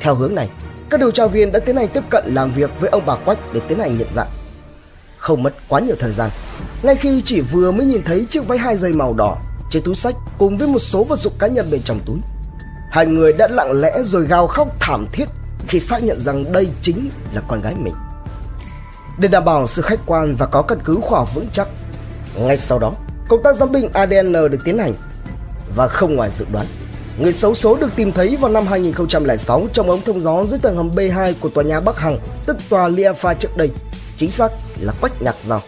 [0.00, 0.48] Theo hướng này,
[0.90, 3.38] các điều tra viên đã tiến hành tiếp cận làm việc với ông bà Quách
[3.52, 4.28] để tiến hành nhận dạng.
[5.16, 6.30] Không mất quá nhiều thời gian,
[6.82, 9.36] ngay khi chỉ vừa mới nhìn thấy chiếc váy hai dây màu đỏ
[9.70, 12.18] trên túi sách cùng với một số vật dụng cá nhân bên trong túi,
[12.94, 15.24] hai người đã lặng lẽ rồi gào khóc thảm thiết
[15.68, 17.94] khi xác nhận rằng đây chính là con gái mình.
[19.18, 21.68] Để đảm bảo sự khách quan và có căn cứ khoa học vững chắc,
[22.38, 22.92] ngay sau đó,
[23.28, 24.92] công tác giám định ADN được tiến hành
[25.76, 26.66] và không ngoài dự đoán.
[27.18, 30.76] Người xấu số được tìm thấy vào năm 2006 trong ống thông gió dưới tầng
[30.76, 33.70] hầm B2 của tòa nhà Bắc Hằng, tức tòa Liafa trước đây,
[34.16, 35.60] chính xác là Quách Nhạc Giao.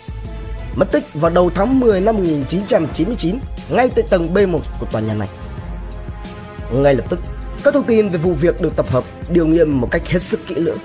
[0.75, 3.39] Mất tích vào đầu tháng 10 năm 1999
[3.71, 5.29] ngay tại tầng B1 của tòa nhà này.
[6.73, 7.21] Ngay lập tức,
[7.65, 10.41] các thông tin về vụ việc được tập hợp, điều nghiêm một cách hết sức
[10.47, 10.79] kỹ lưỡng.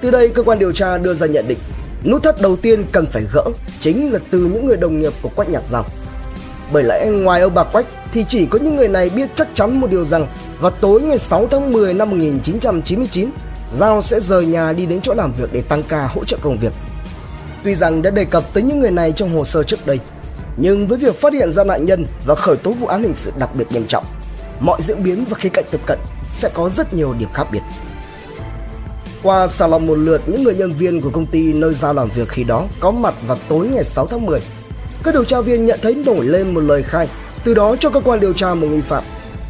[0.00, 1.58] Từ đây, cơ quan điều tra đưa ra nhận định
[2.04, 3.44] Nút thắt đầu tiên cần phải gỡ
[3.80, 5.84] chính là từ những người đồng nghiệp của Quách Nhạc Giao.
[6.72, 9.80] Bởi lẽ ngoài ông bà Quách thì chỉ có những người này biết chắc chắn
[9.80, 10.26] một điều rằng
[10.60, 13.30] vào tối ngày 6 tháng 10 năm 1999,
[13.72, 16.58] Giao sẽ rời nhà đi đến chỗ làm việc để tăng ca hỗ trợ công
[16.58, 16.72] việc.
[17.64, 19.98] Tuy rằng đã đề cập tới những người này trong hồ sơ trước đây,
[20.56, 23.32] nhưng với việc phát hiện ra nạn nhân và khởi tố vụ án hình sự
[23.38, 24.04] đặc biệt nghiêm trọng,
[24.60, 25.98] mọi diễn biến và khía cạnh tiếp cận
[26.32, 27.62] sẽ có rất nhiều điểm khác biệt.
[29.22, 32.08] Qua sàng lọc một lượt những người nhân viên của công ty nơi Giao làm
[32.14, 34.40] việc khi đó có mặt vào tối ngày 6 tháng 10,
[35.04, 37.08] các điều tra viên nhận thấy nổi lên một lời khai,
[37.44, 39.04] từ đó cho cơ quan điều tra một nghi phạm.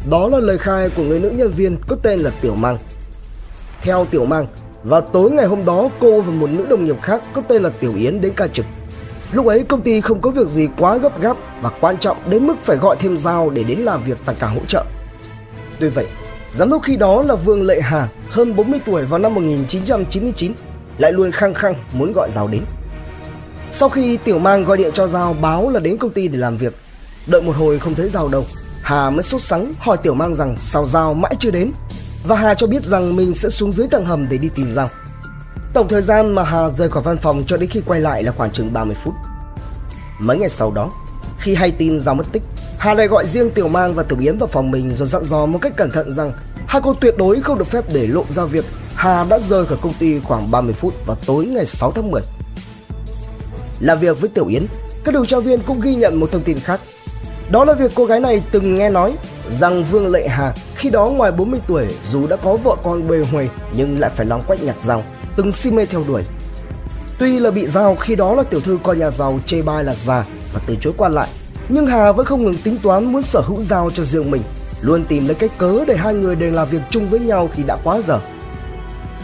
[0.09, 2.77] Đó là lời khai của người nữ nhân viên có tên là Tiểu Mang.
[3.81, 4.47] Theo Tiểu Mang,
[4.83, 7.69] vào tối ngày hôm đó cô và một nữ đồng nghiệp khác có tên là
[7.69, 8.65] Tiểu Yến đến ca trực.
[9.31, 12.47] Lúc ấy công ty không có việc gì quá gấp gáp và quan trọng đến
[12.47, 14.85] mức phải gọi thêm Giao để đến làm việc tăng ca hỗ trợ.
[15.81, 16.07] Tuy vậy,
[16.49, 20.53] Giám đốc khi đó là Vương Lệ Hà, hơn 40 tuổi vào năm 1999,
[20.97, 22.61] lại luôn khăng khăng muốn gọi Giao đến.
[23.71, 26.57] Sau khi Tiểu Mang gọi điện cho Giao báo là đến công ty để làm
[26.57, 26.75] việc,
[27.27, 28.45] đợi một hồi không thấy Giao đâu,
[28.81, 31.71] Hà mới sốt sắng hỏi Tiểu Mang rằng sao Giao mãi chưa đến,
[32.27, 34.89] và Hà cho biết rằng mình sẽ xuống dưới tầng hầm để đi tìm Giao.
[35.73, 38.31] Tổng thời gian mà Hà rời khỏi văn phòng cho đến khi quay lại là
[38.31, 39.13] khoảng chừng 30 phút.
[40.19, 40.91] Mấy ngày sau đó,
[41.39, 42.43] khi hay tin Giao mất tích,
[42.81, 45.45] Hà lại gọi riêng Tiểu Mang và Tiểu Yến vào phòng mình rồi dặn dò
[45.45, 46.31] một cách cẩn thận rằng
[46.67, 48.65] hai cô tuyệt đối không được phép để lộ ra việc
[48.95, 52.21] Hà đã rời khỏi công ty khoảng 30 phút vào tối ngày 6 tháng 10.
[53.79, 54.65] Làm việc với Tiểu Yến,
[55.03, 56.79] các điều tra viên cũng ghi nhận một thông tin khác.
[57.51, 59.15] Đó là việc cô gái này từng nghe nói
[59.49, 63.17] rằng Vương Lệ Hà khi đó ngoài 40 tuổi dù đã có vợ con bề
[63.31, 65.03] huề nhưng lại phải lóng quách nhặt rau,
[65.35, 66.23] từng si mê theo đuổi.
[67.19, 69.95] Tuy là bị giao khi đó là tiểu thư coi nhà giàu chê bai là
[69.95, 71.27] già và từ chối quan lại
[71.73, 74.41] nhưng Hà vẫn không ngừng tính toán muốn sở hữu dao cho riêng mình,
[74.81, 77.63] luôn tìm lấy cách cớ để hai người đều làm việc chung với nhau khi
[77.63, 78.19] đã quá giờ.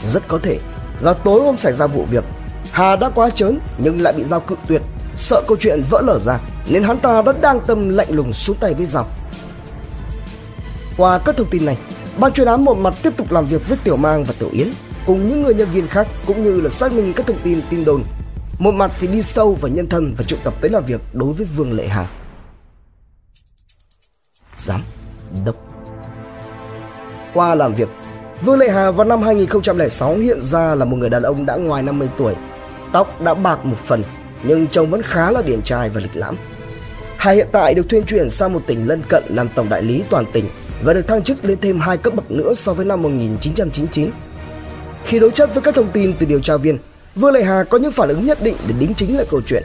[0.07, 0.59] Rất có thể
[1.01, 2.23] là tối hôm xảy ra vụ việc,
[2.71, 4.81] Hà đã quá chớn nhưng lại bị giao cự tuyệt,
[5.17, 8.57] sợ câu chuyện vỡ lở ra nên hắn ta đã đang tâm lạnh lùng xuống
[8.59, 9.07] tay với giao.
[10.97, 11.77] Qua các thông tin này,
[12.19, 14.67] ban chuyên án một mặt tiếp tục làm việc với Tiểu Mang và Tiểu Yến
[15.05, 17.85] cùng những người nhân viên khác cũng như là xác minh các thông tin tin
[17.85, 18.03] đồn.
[18.59, 21.33] Một mặt thì đi sâu vào nhân thân và triệu tập tới làm việc đối
[21.33, 22.07] với Vương Lệ Hà
[24.57, 24.81] giám
[25.45, 25.55] đốc.
[27.33, 27.89] Qua làm việc,
[28.41, 31.83] Vương Lệ Hà vào năm 2006 hiện ra là một người đàn ông đã ngoài
[31.83, 32.35] 50 tuổi,
[32.91, 34.03] tóc đã bạc một phần
[34.43, 36.35] nhưng trông vẫn khá là điển trai và lịch lãm.
[37.17, 40.03] Hà hiện tại được thuyên chuyển sang một tỉnh lân cận làm tổng đại lý
[40.09, 40.45] toàn tỉnh
[40.83, 44.11] và được thăng chức lên thêm hai cấp bậc nữa so với năm 1999.
[45.05, 46.77] Khi đối chất với các thông tin từ điều tra viên,
[47.15, 49.63] Vương Lệ Hà có những phản ứng nhất định để đính chính lại câu chuyện.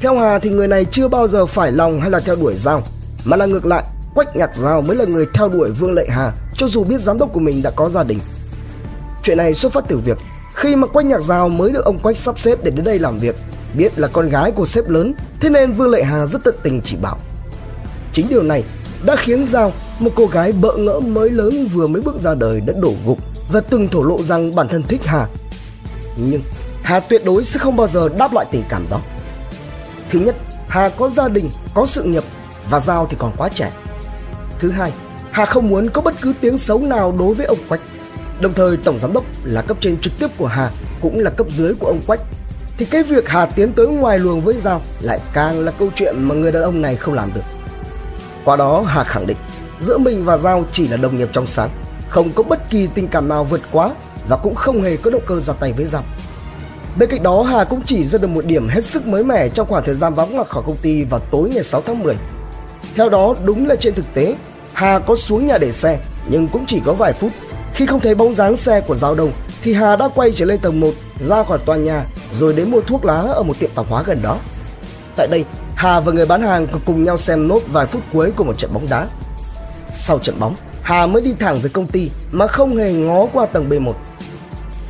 [0.00, 2.82] Theo Hà thì người này chưa bao giờ phải lòng hay là theo đuổi giao,
[3.24, 3.82] mà là ngược lại,
[4.16, 7.18] Quách Nhạc Giao mới là người theo đuổi Vương Lệ Hà cho dù biết giám
[7.18, 8.18] đốc của mình đã có gia đình.
[9.22, 10.18] Chuyện này xuất phát từ việc
[10.54, 13.18] khi mà Quách Nhạc Giao mới được ông Quách sắp xếp để đến đây làm
[13.18, 13.36] việc,
[13.74, 16.80] biết là con gái của sếp lớn, thế nên Vương Lệ Hà rất tận tình
[16.84, 17.18] chỉ bảo.
[18.12, 18.64] Chính điều này
[19.04, 22.60] đã khiến Giao, một cô gái bỡ ngỡ mới lớn vừa mới bước ra đời
[22.60, 23.18] đã đổ gục
[23.52, 25.26] và từng thổ lộ rằng bản thân thích Hà.
[26.16, 26.42] Nhưng
[26.82, 29.00] Hà tuyệt đối sẽ không bao giờ đáp lại tình cảm đó.
[30.10, 30.36] Thứ nhất,
[30.68, 32.24] Hà có gia đình, có sự nghiệp
[32.70, 33.72] và Giao thì còn quá trẻ.
[34.58, 34.92] Thứ hai,
[35.30, 37.80] Hà không muốn có bất cứ tiếng xấu nào đối với ông Quách.
[38.40, 41.46] Đồng thời tổng giám đốc là cấp trên trực tiếp của Hà cũng là cấp
[41.50, 42.20] dưới của ông Quách
[42.78, 46.14] thì cái việc Hà tiến tới ngoài luồng với Giao lại càng là câu chuyện
[46.18, 47.40] mà người đàn ông này không làm được.
[48.44, 49.36] Qua đó Hà khẳng định
[49.80, 51.70] giữa mình và Giao chỉ là đồng nghiệp trong sáng,
[52.08, 53.90] không có bất kỳ tình cảm nào vượt quá
[54.28, 56.02] và cũng không hề có động cơ ra tay với Giao.
[56.98, 59.66] Bên cạnh đó Hà cũng chỉ ra được một điểm hết sức mới mẻ trong
[59.66, 62.16] khoảng thời gian vắng mặt khỏi công ty vào tối ngày 6 tháng 10.
[62.94, 64.34] Theo đó đúng là trên thực tế
[64.72, 67.30] Hà có xuống nhà để xe nhưng cũng chỉ có vài phút.
[67.74, 70.58] Khi không thấy bóng dáng xe của Giao Đông thì Hà đã quay trở lên
[70.60, 70.90] tầng 1
[71.28, 74.18] ra khỏi tòa nhà rồi đến mua thuốc lá ở một tiệm tạp hóa gần
[74.22, 74.38] đó.
[75.16, 75.44] Tại đây,
[75.74, 78.70] Hà và người bán hàng cùng nhau xem nốt vài phút cuối của một trận
[78.74, 79.06] bóng đá.
[79.92, 83.46] Sau trận bóng, Hà mới đi thẳng về công ty mà không hề ngó qua
[83.46, 83.92] tầng B1.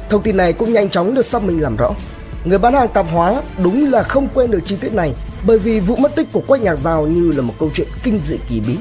[0.09, 1.91] Thông tin này cũng nhanh chóng được xác minh làm rõ.
[2.45, 5.15] Người bán hàng tạp hóa đúng là không quên được chi tiết này
[5.47, 8.21] bởi vì vụ mất tích của Quách Nhạc Giao như là một câu chuyện kinh
[8.25, 8.77] dị kỳ bí.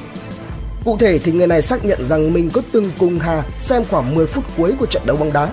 [0.84, 4.14] Cụ thể thì người này xác nhận rằng mình có từng cùng Hà xem khoảng
[4.14, 5.52] 10 phút cuối của trận đấu bóng đá.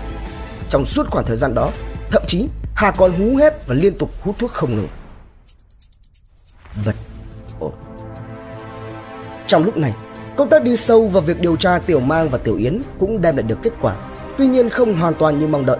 [0.69, 1.71] Trong suốt khoảng thời gian đó,
[2.11, 4.87] thậm chí Hà còn hú hét và liên tục hút thuốc không ngừng.
[6.85, 6.95] Vật
[7.59, 7.71] ổn.
[9.47, 9.93] Trong lúc này,
[10.37, 13.37] công tác đi sâu vào việc điều tra Tiểu Mang và Tiểu Yến cũng đem
[13.37, 13.95] lại được kết quả,
[14.37, 15.77] tuy nhiên không hoàn toàn như mong đợi.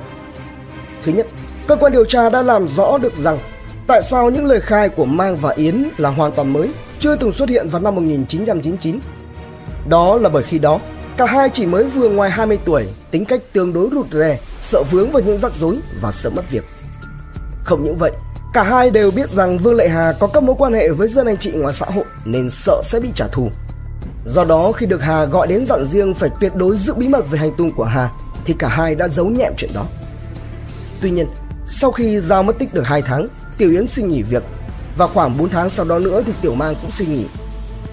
[1.03, 1.27] Thứ nhất,
[1.67, 3.37] cơ quan điều tra đã làm rõ được rằng
[3.87, 6.69] tại sao những lời khai của Mang và Yến là hoàn toàn mới,
[6.99, 8.99] chưa từng xuất hiện vào năm 1999.
[9.87, 10.79] Đó là bởi khi đó,
[11.17, 14.83] cả hai chỉ mới vừa ngoài 20 tuổi, tính cách tương đối rụt rè, sợ
[14.91, 16.63] vướng vào những rắc rối và sợ mất việc.
[17.63, 18.11] Không những vậy,
[18.53, 21.27] cả hai đều biết rằng Vương Lệ Hà có các mối quan hệ với dân
[21.27, 23.49] anh chị ngoài xã hội nên sợ sẽ bị trả thù.
[24.25, 27.31] Do đó khi được Hà gọi đến dặn riêng phải tuyệt đối giữ bí mật
[27.31, 28.09] về hành tung của Hà
[28.45, 29.85] thì cả hai đã giấu nhẹm chuyện đó.
[31.01, 31.27] Tuy nhiên,
[31.65, 34.43] sau khi Giao mất tích được 2 tháng, Tiểu Yến xin nghỉ việc
[34.97, 37.25] và khoảng 4 tháng sau đó nữa thì Tiểu Mang cũng xin nghỉ.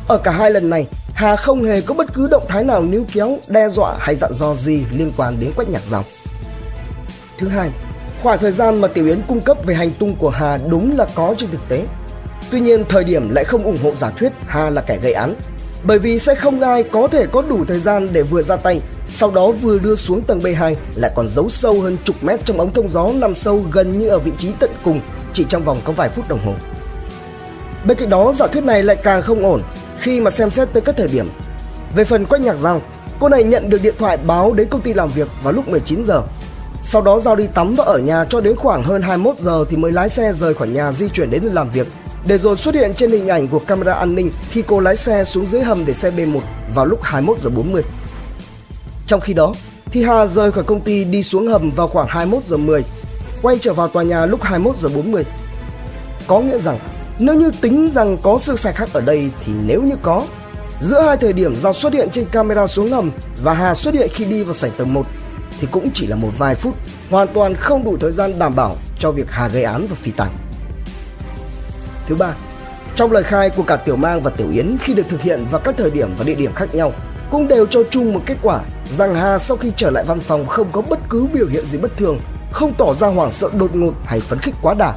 [0.09, 3.05] Ở cả hai lần này, Hà không hề có bất cứ động thái nào níu
[3.13, 6.05] kéo, đe dọa hay dặn dò gì liên quan đến Quách Nhạc Dòng.
[7.39, 7.71] Thứ hai,
[8.23, 11.07] khoảng thời gian mà Tiểu Yến cung cấp về hành tung của Hà đúng là
[11.15, 11.85] có trên thực tế.
[12.51, 15.35] Tuy nhiên, thời điểm lại không ủng hộ giả thuyết Hà là kẻ gây án,
[15.85, 18.81] bởi vì sẽ không ai có thể có đủ thời gian để vừa ra tay,
[19.11, 22.59] sau đó vừa đưa xuống tầng B2 lại còn giấu sâu hơn chục mét trong
[22.59, 25.01] ống thông gió nằm sâu gần như ở vị trí tận cùng
[25.33, 26.55] chỉ trong vòng có vài phút đồng hồ.
[27.85, 29.63] Bên cạnh đó, giả thuyết này lại càng không ổn
[30.01, 31.31] khi mà xem xét tới các thời điểm.
[31.95, 32.83] Về phần Quách Nhạc Giao,
[33.21, 36.05] cô này nhận được điện thoại báo đến công ty làm việc vào lúc 19
[36.05, 36.23] giờ.
[36.83, 39.77] Sau đó Giao đi tắm và ở nhà cho đến khoảng hơn 21 giờ thì
[39.77, 41.87] mới lái xe rời khỏi nhà di chuyển đến nơi làm việc
[42.27, 45.25] để rồi xuất hiện trên hình ảnh của camera an ninh khi cô lái xe
[45.25, 46.41] xuống dưới hầm để xe B1
[46.75, 47.83] vào lúc 21 giờ 40.
[49.07, 49.55] Trong khi đó,
[49.91, 52.83] thì Hà rời khỏi công ty đi xuống hầm vào khoảng 21 giờ 10,
[53.43, 55.25] quay trở vào tòa nhà lúc 21 giờ 40.
[56.27, 56.79] Có nghĩa rằng
[57.19, 60.27] nếu như tính rằng có sự sai khác ở đây thì nếu như có,
[60.81, 63.11] giữa hai thời điểm Giao xuất hiện trên camera xuống ngầm
[63.43, 65.07] và Hà xuất hiện khi đi vào sảnh tầng 1
[65.61, 66.75] thì cũng chỉ là một vài phút,
[67.11, 70.11] hoàn toàn không đủ thời gian đảm bảo cho việc Hà gây án và phi
[70.11, 70.33] tàng.
[72.07, 72.35] Thứ ba,
[72.97, 75.61] trong lời khai của cả Tiểu Mang và Tiểu Yến khi được thực hiện vào
[75.65, 76.93] các thời điểm và địa điểm khác nhau
[77.31, 80.47] cũng đều cho chung một kết quả rằng Hà sau khi trở lại văn phòng
[80.47, 82.21] không có bất cứ biểu hiện gì bất thường,
[82.53, 84.95] không tỏ ra hoảng sợ đột ngột hay phấn khích quá đà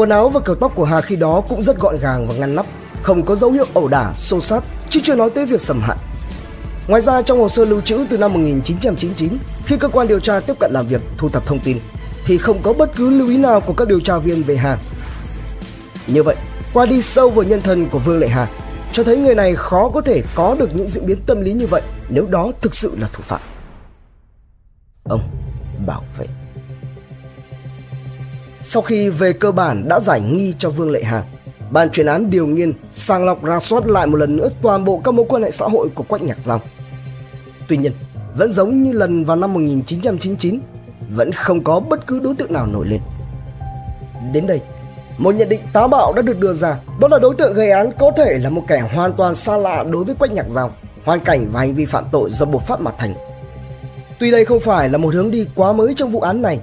[0.00, 2.54] Quần áo và kiểu tóc của Hà khi đó cũng rất gọn gàng và ngăn
[2.54, 2.66] nắp,
[3.02, 5.96] không có dấu hiệu ẩu đả, xô sát, chứ chưa nói tới việc xâm hại.
[6.88, 10.40] Ngoài ra trong hồ sơ lưu trữ từ năm 1999, khi cơ quan điều tra
[10.40, 11.78] tiếp cận làm việc thu thập thông tin,
[12.24, 14.78] thì không có bất cứ lưu ý nào của các điều tra viên về Hà.
[16.06, 16.36] Như vậy,
[16.72, 18.48] qua đi sâu vào nhân thân của Vương Lệ Hà,
[18.92, 21.66] cho thấy người này khó có thể có được những diễn biến tâm lý như
[21.66, 23.40] vậy nếu đó thực sự là thủ phạm.
[25.04, 25.20] Ông
[25.86, 26.26] bảo vệ
[28.62, 31.24] sau khi về cơ bản đã giải nghi cho Vương Lệ Hà,
[31.70, 35.00] ban chuyên án điều nghiên sàng lọc ra soát lại một lần nữa toàn bộ
[35.04, 36.60] các mối quan hệ xã hội của Quách Nhạc Giao.
[37.68, 37.92] Tuy nhiên,
[38.36, 40.60] vẫn giống như lần vào năm 1999,
[41.10, 43.00] vẫn không có bất cứ đối tượng nào nổi lên.
[44.32, 44.60] Đến đây,
[45.18, 47.90] một nhận định táo bạo đã được đưa ra, đó là đối tượng gây án
[47.98, 50.70] có thể là một kẻ hoàn toàn xa lạ đối với Quách Nhạc Giao,
[51.04, 53.14] hoàn cảnh và hành vi phạm tội do bộc phát mà thành.
[54.18, 56.60] Tuy đây không phải là một hướng đi quá mới trong vụ án này,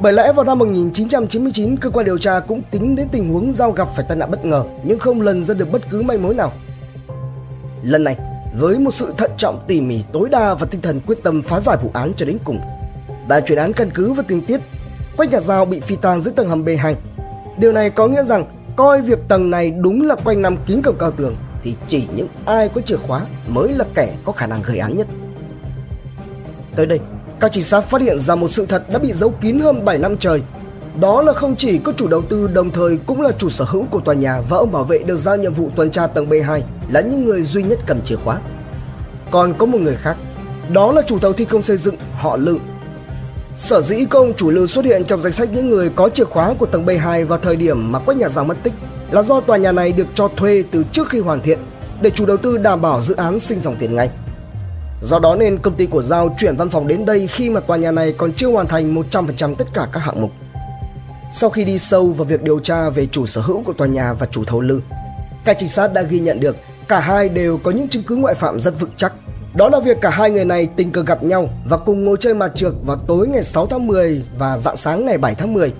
[0.00, 3.72] bởi lẽ vào năm 1999, cơ quan điều tra cũng tính đến tình huống Giao
[3.72, 6.34] gặp phải tai nạn bất ngờ nhưng không lần ra được bất cứ manh mối
[6.34, 6.52] nào.
[7.82, 8.16] Lần này,
[8.58, 11.60] với một sự thận trọng tỉ mỉ tối đa và tinh thần quyết tâm phá
[11.60, 12.60] giải vụ án cho đến cùng,
[13.28, 14.60] ban chuyên án căn cứ vào tình tiết
[15.16, 16.94] Quách Nhà Giao bị phi tang dưới tầng hầm B2.
[17.58, 18.44] Điều này có nghĩa rằng
[18.76, 22.28] coi việc tầng này đúng là quanh nằm kín cổng cao tường thì chỉ những
[22.46, 25.06] ai có chìa khóa mới là kẻ có khả năng gây án nhất.
[26.76, 27.00] Tới đây,
[27.40, 29.98] các trinh sát phát hiện ra một sự thật đã bị giấu kín hơn 7
[29.98, 30.42] năm trời.
[31.00, 33.84] Đó là không chỉ có chủ đầu tư đồng thời cũng là chủ sở hữu
[33.90, 36.60] của tòa nhà và ông bảo vệ được giao nhiệm vụ tuần tra tầng B2
[36.88, 38.38] là những người duy nhất cầm chìa khóa.
[39.30, 40.16] Còn có một người khác,
[40.72, 42.58] đó là chủ thầu thi công xây dựng họ Lự.
[43.56, 46.54] Sở dĩ công chủ Lự xuất hiện trong danh sách những người có chìa khóa
[46.58, 48.74] của tầng B2 vào thời điểm mà Quách Nhà Giang mất tích
[49.10, 51.58] là do tòa nhà này được cho thuê từ trước khi hoàn thiện
[52.00, 54.10] để chủ đầu tư đảm bảo dự án sinh dòng tiền ngay.
[55.00, 57.76] Do đó nên công ty của Giao chuyển văn phòng đến đây khi mà tòa
[57.76, 60.30] nhà này còn chưa hoàn thành 100% tất cả các hạng mục.
[61.32, 64.12] Sau khi đi sâu vào việc điều tra về chủ sở hữu của tòa nhà
[64.12, 64.80] và chủ thầu Lư,
[65.44, 66.56] các trinh sát đã ghi nhận được
[66.88, 69.12] cả hai đều có những chứng cứ ngoại phạm rất vững chắc.
[69.54, 72.34] Đó là việc cả hai người này tình cờ gặp nhau và cùng ngồi chơi
[72.34, 75.72] mặt trượt vào tối ngày 6 tháng 10 và dạng sáng ngày 7 tháng 10.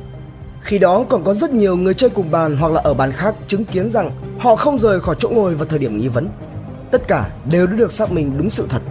[0.61, 3.35] Khi đó còn có rất nhiều người chơi cùng bàn hoặc là ở bàn khác
[3.46, 6.29] chứng kiến rằng họ không rời khỏi chỗ ngồi vào thời điểm nghi vấn.
[6.90, 8.83] Tất cả đều đã được xác minh đúng sự thật.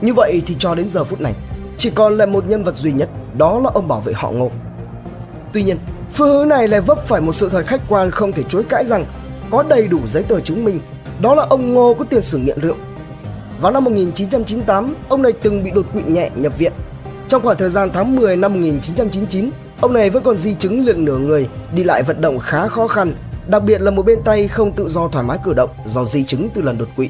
[0.00, 1.34] Như vậy thì cho đến giờ phút này,
[1.76, 3.08] chỉ còn lại một nhân vật duy nhất,
[3.38, 4.50] đó là ông bảo vệ họ Ngô.
[5.52, 5.78] Tuy nhiên,
[6.12, 8.84] phương hướng này lại vấp phải một sự thật khách quan không thể chối cãi
[8.86, 9.04] rằng
[9.50, 10.80] có đầy đủ giấy tờ chứng minh
[11.20, 12.76] đó là ông Ngô có tiền sử nghiện rượu.
[13.60, 16.72] Vào năm 1998, ông này từng bị đột quỵ nhẹ nhập viện.
[17.28, 20.96] Trong khoảng thời gian tháng 10 năm 1999, ông này vẫn còn di chứng liệt
[20.96, 23.12] nửa người, đi lại vận động khá khó khăn,
[23.48, 26.24] đặc biệt là một bên tay không tự do thoải mái cử động do di
[26.24, 27.08] chứng từ lần đột quỵ.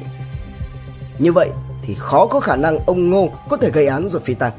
[1.19, 1.49] Như vậy
[1.89, 4.51] thì khó có khả năng ông Ngô có thể gây án rồi phi tang.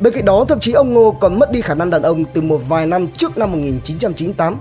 [0.00, 2.42] Bên cạnh đó, thậm chí ông Ngô còn mất đi khả năng đàn ông từ
[2.42, 4.56] một vài năm trước năm 1998.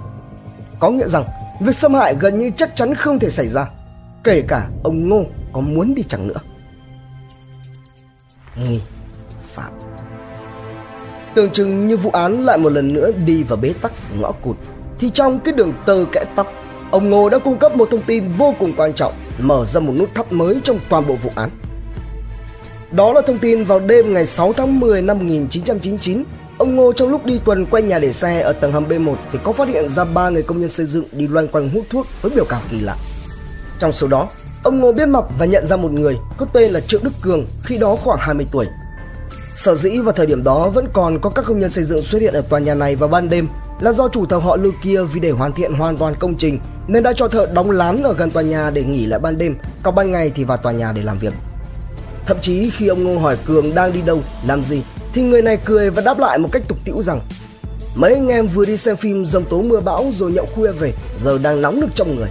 [0.80, 1.23] Có nghĩa rằng,
[1.62, 3.67] việc xâm hại gần như chắc chắn không thể xảy ra,
[4.23, 5.23] kể cả ông Ngô
[5.54, 6.39] có muốn đi chẳng nữa.
[8.56, 8.80] Nghi
[9.54, 9.71] phạm
[11.34, 14.58] Tưởng chừng như vụ án lại một lần nữa đi vào bế tắc ngõ cụt,
[14.99, 16.54] thì trong cái đường tơ kẽ tóc,
[16.91, 19.93] ông Ngô đã cung cấp một thông tin vô cùng quan trọng, mở ra một
[20.00, 21.50] nút thắt mới trong toàn bộ vụ án.
[22.91, 26.24] Đó là thông tin vào đêm ngày 6 tháng 10 năm 1999,
[26.58, 29.39] ông Ngô trong lúc đi tuần quanh nhà để xe ở tầng hầm B1 thì
[29.43, 32.08] có phát hiện ra ba người công nhân xây dựng đi loanh quanh hút thuốc
[32.21, 32.95] với biểu cảm kỳ lạ.
[33.80, 34.28] Trong số đó,
[34.63, 37.45] ông Ngô biết mặt và nhận ra một người có tên là Triệu Đức Cường,
[37.63, 38.65] khi đó khoảng 20 tuổi.
[39.56, 42.21] Sở dĩ vào thời điểm đó vẫn còn có các công nhân xây dựng xuất
[42.21, 43.48] hiện ở tòa nhà này vào ban đêm
[43.80, 46.60] là do chủ thầu họ Lưu kia vì để hoàn thiện hoàn toàn công trình
[46.88, 49.56] nên đã cho thợ đóng lán ở gần tòa nhà để nghỉ lại ban đêm,
[49.84, 51.34] còn ban ngày thì vào tòa nhà để làm việc.
[52.26, 54.82] Thậm chí khi ông Ngô hỏi Cường đang đi đâu, làm gì
[55.13, 57.19] thì người này cười và đáp lại một cách tục tĩu rằng
[57.95, 60.93] Mấy anh em vừa đi xem phim dòng tố mưa bão rồi nhậu khuya về,
[61.19, 62.30] giờ đang nóng được trong người.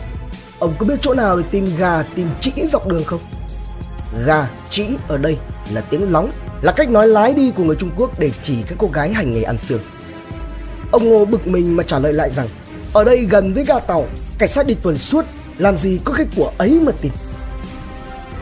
[0.59, 3.21] Ông có biết chỗ nào để tìm gà, tìm trĩ dọc đường không?
[4.27, 5.37] Gà, trĩ ở đây
[5.73, 6.31] là tiếng lóng,
[6.63, 9.35] là cách nói lái đi của người Trung Quốc để chỉ các cô gái hành
[9.35, 9.81] nghề ăn xương.
[10.91, 12.49] Ông Ngô bực mình mà trả lời lại rằng
[12.93, 14.07] ở đây gần với ga tàu,
[14.39, 15.25] cảnh sát đi tuần suốt,
[15.59, 17.13] làm gì có cái của ấy mà tìm.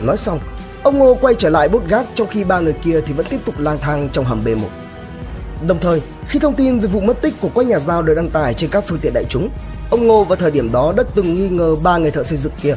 [0.01, 0.39] Nói xong,
[0.83, 3.39] Ông Ngô quay trở lại bốt gác trong khi ba người kia thì vẫn tiếp
[3.45, 4.57] tục lang thang trong hầm B1.
[5.67, 8.29] Đồng thời, khi thông tin về vụ mất tích của Quách Nhà Giao được đăng
[8.29, 9.49] tải trên các phương tiện đại chúng,
[9.89, 12.53] ông Ngô vào thời điểm đó đã từng nghi ngờ ba người thợ xây dựng
[12.61, 12.75] kia.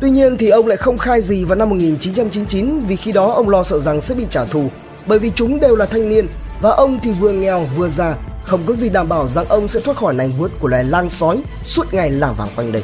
[0.00, 3.48] Tuy nhiên thì ông lại không khai gì vào năm 1999 vì khi đó ông
[3.48, 4.70] lo sợ rằng sẽ bị trả thù
[5.06, 6.26] bởi vì chúng đều là thanh niên
[6.60, 8.14] và ông thì vừa nghèo vừa già,
[8.48, 11.10] không có gì đảm bảo rằng ông sẽ thoát khỏi nành vuốt của loài lang
[11.10, 12.82] sói suốt ngày lảng vàng quanh đây.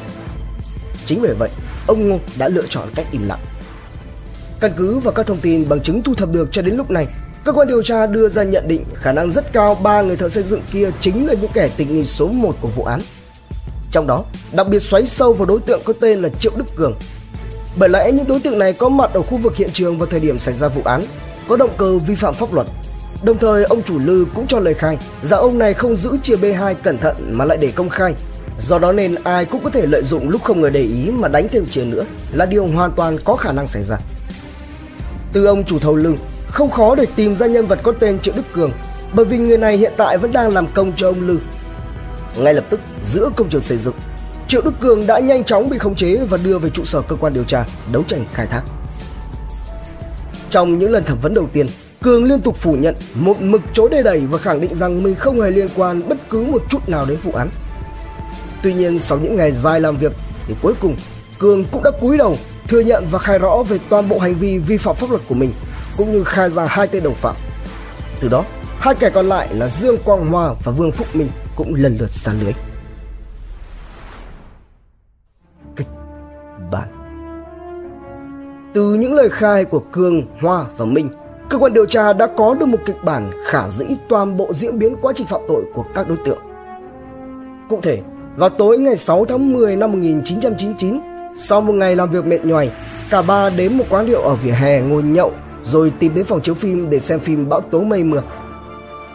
[1.07, 1.49] Chính vì vậy,
[1.87, 3.39] ông Ngô đã lựa chọn cách im lặng.
[4.61, 7.07] Căn cứ vào các thông tin bằng chứng thu thập được cho đến lúc này,
[7.45, 10.29] cơ quan điều tra đưa ra nhận định khả năng rất cao ba người thợ
[10.29, 13.01] xây dựng kia chính là những kẻ tình nghi số 1 của vụ án.
[13.91, 16.95] Trong đó, đặc biệt xoáy sâu vào đối tượng có tên là Triệu Đức Cường.
[17.79, 20.21] Bởi lẽ những đối tượng này có mặt ở khu vực hiện trường vào thời
[20.21, 21.03] điểm xảy ra vụ án,
[21.49, 22.67] có động cơ vi phạm pháp luật.
[23.23, 26.37] Đồng thời, ông chủ Lư cũng cho lời khai rằng ông này không giữ chìa
[26.37, 28.15] B2 cẩn thận mà lại để công khai.
[28.61, 31.29] Do đó nên ai cũng có thể lợi dụng lúc không người để ý mà
[31.29, 33.97] đánh thêm chìa nữa là điều hoàn toàn có khả năng xảy ra.
[35.33, 36.15] Từ ông chủ thầu Lư,
[36.47, 38.71] không khó để tìm ra nhân vật có tên Triệu Đức Cường,
[39.13, 41.39] bởi vì người này hiện tại vẫn đang làm công cho ông Lư.
[42.37, 43.95] Ngay lập tức, giữa công trường xây dựng,
[44.49, 47.17] Triệu Đức Cường đã nhanh chóng bị khống chế và đưa về trụ sở cơ
[47.17, 48.63] quan điều tra đấu tranh khai thác.
[50.51, 51.67] Trong những lần thẩm vấn đầu tiên,
[52.05, 55.15] Cường liên tục phủ nhận, một mực chối đề đẩy và khẳng định rằng mình
[55.15, 57.49] không hề liên quan bất cứ một chút nào đến vụ án.
[58.63, 60.13] Tuy nhiên sau những ngày dài làm việc
[60.47, 60.97] thì cuối cùng
[61.39, 62.37] Cường cũng đã cúi đầu
[62.69, 65.35] thừa nhận và khai rõ về toàn bộ hành vi vi phạm pháp luật của
[65.35, 65.53] mình
[65.97, 67.37] cũng như khai ra hai tên đồng phạm.
[68.21, 68.45] Từ đó,
[68.79, 72.11] hai kẻ còn lại là Dương Quang Hoa và Vương Phúc Minh cũng lần lượt
[72.11, 72.53] ra lưới.
[75.77, 75.89] Kịch
[76.71, 76.89] bản
[78.75, 81.09] Từ những lời khai của Cường, Hoa và Minh,
[81.55, 84.79] cơ quan điều tra đã có được một kịch bản khả dĩ toàn bộ diễn
[84.79, 86.39] biến quá trình phạm tội của các đối tượng.
[87.69, 88.01] Cụ thể,
[88.37, 91.01] vào tối ngày 6 tháng 10 năm 1999,
[91.37, 92.71] sau một ngày làm việc mệt nhoài,
[93.11, 95.33] cả ba đến một quán rượu ở vỉa hè ngồi nhậu
[95.65, 98.23] rồi tìm đến phòng chiếu phim để xem phim Bão tố mây mưa.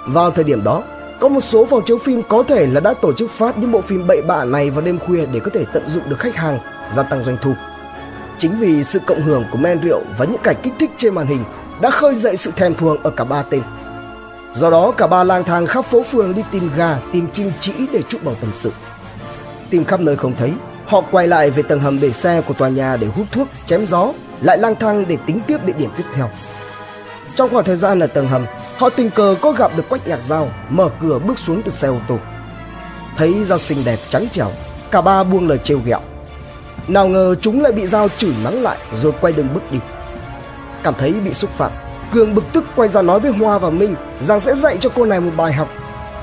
[0.07, 0.83] Vào thời điểm đó,
[1.19, 3.81] có một số phòng chiếu phim có thể là đã tổ chức phát những bộ
[3.81, 6.57] phim bậy bạ này vào đêm khuya để có thể tận dụng được khách hàng,
[6.93, 7.53] gia tăng doanh thu.
[8.37, 11.27] Chính vì sự cộng hưởng của men rượu và những cảnh kích thích trên màn
[11.27, 11.43] hình
[11.81, 13.61] đã khơi dậy sự thèm thuồng ở cả ba tên.
[14.53, 17.73] Do đó cả ba lang thang khắp phố phường đi tìm gà, tìm chim chỉ
[17.93, 18.71] để trúc bầu tâm sự.
[19.69, 20.53] Tìm khắp nơi không thấy,
[20.85, 23.87] họ quay lại về tầng hầm để xe của tòa nhà để hút thuốc, chém
[23.87, 26.29] gió, lại lang thang để tính tiếp địa điểm tiếp theo.
[27.35, 28.45] Trong khoảng thời gian ở tầng hầm,
[28.77, 31.87] họ tình cờ có gặp được Quách Nhạc Giao mở cửa bước xuống từ xe
[31.87, 32.17] ô tô.
[33.17, 34.51] Thấy Giao xinh đẹp trắng trẻo,
[34.91, 35.99] cả ba buông lời trêu ghẹo.
[36.87, 39.79] Nào ngờ chúng lại bị Giao chửi mắng lại rồi quay đường bước đi.
[40.83, 41.71] Cảm thấy bị xúc phạm,
[42.11, 45.05] Cường bực tức quay ra nói với Hoa và Minh rằng sẽ dạy cho cô
[45.05, 45.67] này một bài học.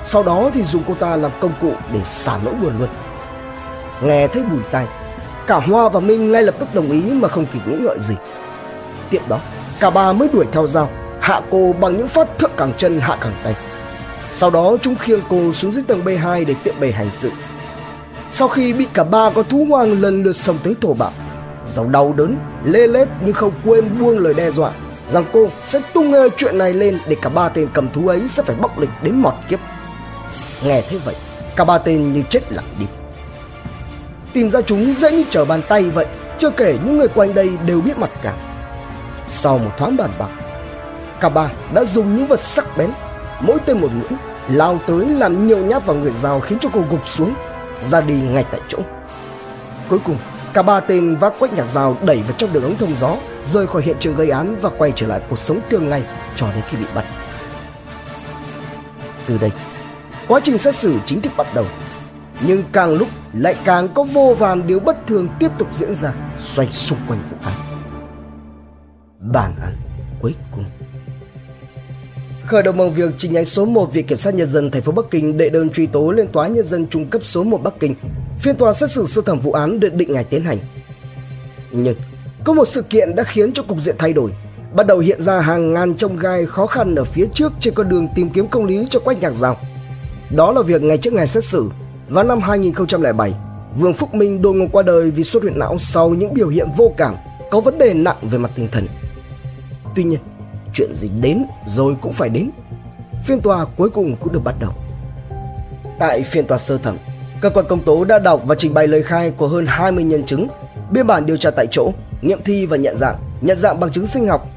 [0.06, 2.88] Sau đó thì dùng cô ta làm công cụ để xả nỗi buồn luôn.
[4.02, 4.86] Nghe thấy bùi tai,
[5.46, 8.14] cả Hoa và Minh ngay lập tức đồng ý mà không kịp nghĩ ngợi gì.
[9.10, 9.38] Tiếp đó,
[9.80, 10.90] cả ba mới đuổi theo dao
[11.20, 13.54] hạ cô bằng những phát thượng cẳng chân hạ cẳng tay.
[14.34, 17.30] Sau đó chúng khiêng cô xuống dưới tầng B2 để tiện bề hành sự.
[18.30, 21.12] Sau khi bị cả ba con thú hoang lần lượt xông tới thổ bạo,
[21.66, 24.72] Giàu đau đớn, lê lết nhưng không quên buông lời đe dọa
[25.08, 28.42] rằng cô sẽ tung chuyện này lên để cả ba tên cầm thú ấy sẽ
[28.42, 29.60] phải bóc lịch đến mọt kiếp.
[30.64, 31.14] Nghe thế vậy,
[31.56, 32.86] cả ba tên như chết lặng đi.
[34.32, 36.06] Tìm ra chúng dễ như trở bàn tay vậy,
[36.38, 38.34] chưa kể những người quanh đây đều biết mặt cả.
[39.28, 40.30] Sau một thoáng bàn bạc,
[41.20, 42.90] cả ba đã dùng những vật sắc bén,
[43.40, 46.80] mỗi tên một mũi, lao tới làm nhiều nhát vào người rào khiến cho cô
[46.90, 47.34] gục xuống,
[47.82, 48.78] ra đi ngay tại chỗ.
[49.88, 50.16] Cuối cùng,
[50.54, 53.66] cả ba tên vác quách nhặt rào đẩy vào trong đường ống thông gió rời
[53.66, 56.02] khỏi hiện trường gây án và quay trở lại cuộc sống thường ngày
[56.36, 57.04] cho đến khi bị bắt.
[59.26, 59.50] Từ đây,
[60.28, 61.64] quá trình xét xử chính thức bắt đầu.
[62.46, 66.12] Nhưng càng lúc lại càng có vô vàn điều bất thường tiếp tục diễn ra
[66.38, 67.54] xoay xung quanh vụ án.
[69.20, 69.76] Bản án
[70.22, 70.64] cuối cùng
[72.46, 74.92] Khởi động bằng việc trình nhánh số 1 Viện Kiểm sát Nhân dân thành phố
[74.92, 77.74] Bắc Kinh đệ đơn truy tố lên Tòa Nhân dân Trung cấp số 1 Bắc
[77.80, 77.94] Kinh.
[78.38, 80.58] Phiên tòa xét xử sơ thẩm vụ án được định ngày tiến hành.
[81.70, 81.96] Nhưng
[82.44, 84.30] có một sự kiện đã khiến cho cục diện thay đổi.
[84.74, 87.88] Bắt đầu hiện ra hàng ngàn trông gai khó khăn ở phía trước trên con
[87.88, 89.56] đường tìm kiếm công lý cho Quách Nhạc Giao.
[90.30, 91.70] Đó là việc ngày trước ngày xét xử,
[92.08, 93.34] vào năm 2007,
[93.78, 96.68] Vương Phúc Minh đột ngột qua đời vì xuất huyết não sau những biểu hiện
[96.76, 97.14] vô cảm,
[97.50, 98.86] có vấn đề nặng về mặt tinh thần.
[99.94, 100.20] Tuy nhiên,
[100.74, 102.50] chuyện gì đến rồi cũng phải đến.
[103.24, 104.72] Phiên tòa cuối cùng cũng được bắt đầu.
[105.98, 106.96] Tại phiên tòa sơ thẩm,
[107.40, 110.26] cơ quan công tố đã đọc và trình bày lời khai của hơn 20 nhân
[110.26, 110.48] chứng,
[110.90, 114.06] biên bản điều tra tại chỗ, nghiệm thi và nhận dạng, nhận dạng bằng chứng
[114.06, 114.48] sinh học,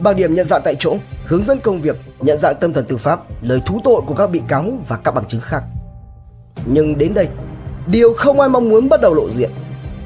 [0.00, 0.96] bằng điểm nhận dạng tại chỗ,
[1.26, 4.30] hướng dẫn công việc, nhận dạng tâm thần tư pháp, lời thú tội của các
[4.30, 5.62] bị cáo và các bằng chứng khác.
[6.66, 7.28] Nhưng đến đây,
[7.86, 9.50] điều không ai mong muốn bắt đầu lộ diện.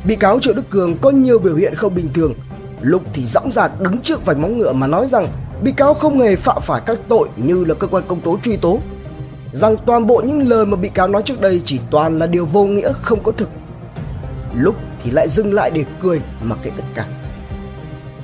[0.05, 2.35] Bị cáo Triệu Đức Cường có nhiều biểu hiện không bình thường,
[2.81, 5.29] lúc thì dõng dạc đứng trước vành móng ngựa mà nói rằng
[5.63, 8.57] bị cáo không hề phạm phải các tội như là cơ quan công tố truy
[8.57, 8.79] tố,
[9.53, 12.47] rằng toàn bộ những lời mà bị cáo nói trước đây chỉ toàn là điều
[12.47, 13.49] vô nghĩa không có thực.
[14.55, 17.07] Lúc thì lại dừng lại để cười mà kệ tất cả.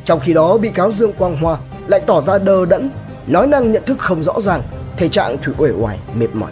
[0.04, 2.90] Trong khi đó bị cáo Dương Quang Hoa lại tỏ ra đờ đẫn,
[3.26, 4.62] nói năng nhận thức không rõ ràng,
[4.96, 6.50] thể trạng thủy uể oải, mệt mỏi.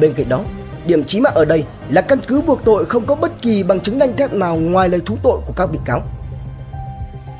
[0.00, 0.40] Bên cạnh đó,
[0.86, 3.80] điểm chí mạng ở đây là căn cứ buộc tội không có bất kỳ bằng
[3.80, 6.02] chứng đanh thép nào ngoài lời thú tội của các bị cáo.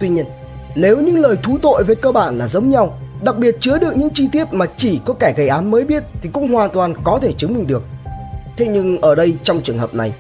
[0.01, 0.27] Tuy nhiên,
[0.75, 3.99] nếu những lời thú tội về cơ bản là giống nhau, đặc biệt chứa đựng
[3.99, 6.95] những chi tiết mà chỉ có kẻ gây án mới biết thì cũng hoàn toàn
[7.05, 7.83] có thể chứng minh được.
[8.57, 10.13] Thế nhưng ở đây trong trường hợp này,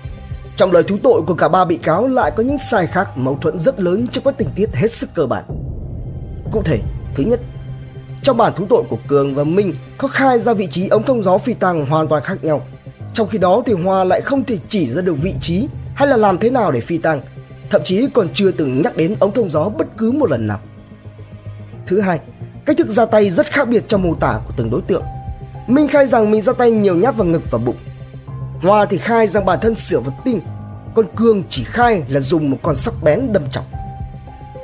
[0.56, 3.38] trong lời thú tội của cả ba bị cáo lại có những sai khác mâu
[3.40, 5.44] thuẫn rất lớn trong các tình tiết hết sức cơ bản.
[6.52, 6.80] Cụ thể,
[7.14, 7.40] thứ nhất,
[8.22, 11.22] trong bản thú tội của Cường và Minh có khai ra vị trí ống thông
[11.22, 12.66] gió phi tăng hoàn toàn khác nhau.
[13.14, 16.16] Trong khi đó thì Hoa lại không thể chỉ ra được vị trí hay là
[16.16, 17.20] làm thế nào để phi tăng,
[17.70, 20.60] thậm chí còn chưa từng nhắc đến ống thông gió bất cứ một lần nào.
[21.86, 22.20] Thứ hai,
[22.66, 25.02] cách thức ra tay rất khác biệt trong mô tả của từng đối tượng.
[25.66, 27.76] Minh khai rằng mình ra tay nhiều nhát vào ngực và bụng,
[28.62, 30.40] Hoa thì khai rằng bản thân sửa vật tinh
[30.94, 33.64] Còn cương chỉ khai là dùng một con sắc bén đâm trọng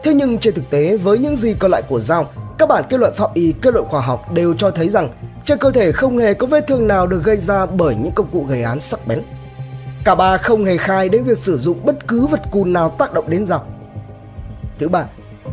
[0.05, 3.01] Thế nhưng trên thực tế với những gì còn lại của dao Các bản kết
[3.01, 5.09] luận pháp y, kết luận khoa học đều cho thấy rằng
[5.45, 8.31] Trên cơ thể không hề có vết thương nào được gây ra bởi những công
[8.33, 9.23] cụ gây án sắc bén.
[10.05, 13.15] Cả ba không hề khai đến việc sử dụng bất cứ vật cùn nào tác
[13.15, 13.65] động đến dao
[14.79, 15.05] Thứ ba,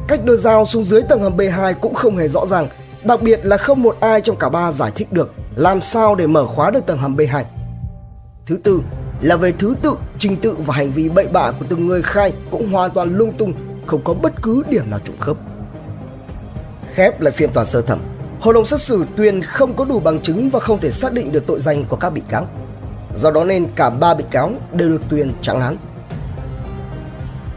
[0.08, 2.68] cách đưa dao xuống dưới tầng hầm B2 cũng không hề rõ ràng
[3.04, 6.28] Đặc biệt là không một ai trong cả ba giải thích được làm sao để
[6.28, 7.44] mở khóa được tầng hầm B2
[8.46, 8.82] Thứ tư
[9.22, 12.34] là về thứ tự, trình tự và hành vi bậy bạ của từng người khai
[12.52, 13.54] cũng hoàn toàn lung tung,
[13.86, 15.38] không có bất cứ điểm nào trùng khớp.
[16.94, 18.00] Khép lại phiên tòa sơ thẩm,
[18.40, 21.32] hội đồng xét xử tuyên không có đủ bằng chứng và không thể xác định
[21.32, 22.48] được tội danh của các bị cáo.
[23.16, 25.78] Do đó nên cả ba bị cáo đều được tuyên trắng án.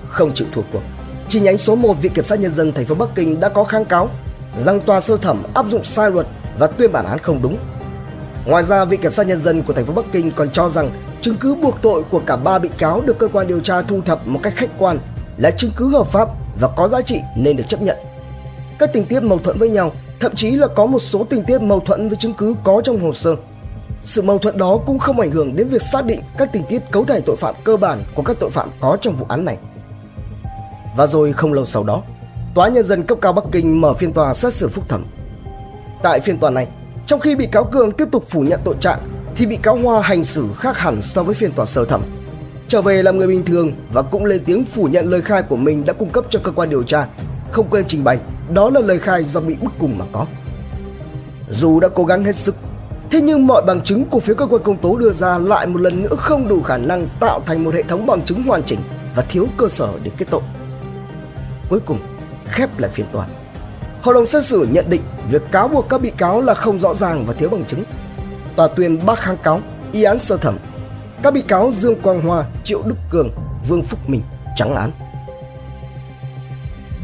[0.09, 0.83] Không chịu thua cuộc,
[1.29, 3.65] chi nhánh số 1 Viện Kiểm sát Nhân dân thành phố Bắc Kinh đã có
[3.65, 4.11] kháng cáo
[4.59, 6.27] rằng tòa sơ thẩm áp dụng sai luật
[6.59, 7.57] và tuyên bản án không đúng
[8.47, 10.91] Ngoài ra, Viện Kiểm sát Nhân dân của thành phố Bắc Kinh còn cho rằng
[11.21, 14.01] chứng cứ buộc tội của cả ba bị cáo được cơ quan điều tra thu
[14.01, 14.99] thập một cách khách quan,
[15.37, 16.29] là chứng cứ hợp pháp
[16.61, 17.97] và có giá trị nên được chấp nhận.
[18.79, 21.63] Các tình tiết mâu thuẫn với nhau, thậm chí là có một số tình tiết
[21.63, 23.37] mâu thuẫn với chứng cứ có trong hồ sơ.
[24.05, 26.83] Sự mâu thuẫn đó cũng không ảnh hưởng đến việc xác định các tình tiết
[26.91, 29.57] cấu thành tội phạm cơ bản của các tội phạm có trong vụ án này.
[30.97, 32.03] Và rồi không lâu sau đó,
[32.55, 35.05] Tòa Nhân dân cấp cao Bắc Kinh mở phiên tòa xét xử phúc thẩm.
[36.03, 36.67] Tại phiên tòa này,
[37.07, 38.99] trong khi bị cáo Cường tiếp tục phủ nhận tội trạng,
[39.37, 42.03] thì bị cáo Hoa hành xử khác hẳn so với phiên tòa sơ thẩm.
[42.69, 45.57] Trở về làm người bình thường và cũng lên tiếng phủ nhận lời khai của
[45.57, 47.07] mình đã cung cấp cho cơ quan điều tra,
[47.51, 48.19] không quên trình bày
[48.55, 50.27] đó là lời khai do bị bức cung mà có.
[51.51, 52.55] Dù đã cố gắng hết sức,
[53.11, 55.81] thế nhưng mọi bằng chứng của phía cơ quan công tố đưa ra lại một
[55.81, 58.81] lần nữa không đủ khả năng tạo thành một hệ thống bằng chứng hoàn chỉnh
[59.15, 60.43] và thiếu cơ sở để kết tội.
[61.69, 61.99] Cuối cùng,
[62.47, 63.27] khép lại phiên tòa.
[64.03, 66.95] Hội đồng xét xử nhận định việc cáo buộc các bị cáo là không rõ
[66.95, 67.85] ràng và thiếu bằng chứng.
[68.57, 69.61] Tòa tuyên bác kháng cáo,
[69.93, 70.57] y án sơ thẩm.
[71.23, 73.31] Các bị cáo Dương Quang Hoa, Triệu Đức Cường,
[73.69, 74.23] Vương Phúc Minh
[74.57, 74.91] trắng án.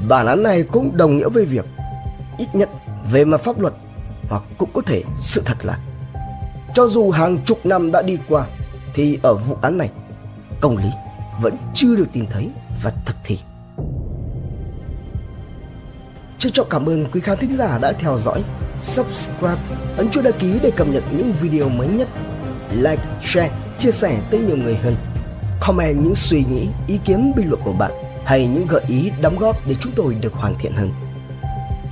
[0.08, 1.64] Bản án này cũng đồng nghĩa với việc
[2.38, 2.68] ít nhất
[3.12, 3.74] về mặt pháp luật
[4.28, 5.78] hoặc cũng có thể sự thật là
[6.74, 8.46] cho dù hàng chục năm đã đi qua
[8.94, 9.90] thì ở vụ án này
[10.60, 10.88] công lý
[11.40, 12.50] vẫn chưa được tìm thấy
[12.82, 13.38] và thực thi.
[16.44, 18.42] Trân trọng cảm ơn quý khán thính giả đã theo dõi,
[18.82, 19.60] subscribe,
[19.96, 22.08] ấn chuông đăng ký để cập nhật những video mới nhất.
[22.72, 24.96] Like, share, chia sẻ tới nhiều người hơn.
[25.60, 27.92] Comment những suy nghĩ, ý kiến bình luận của bạn
[28.24, 30.92] hay những gợi ý đóng góp để chúng tôi được hoàn thiện hơn.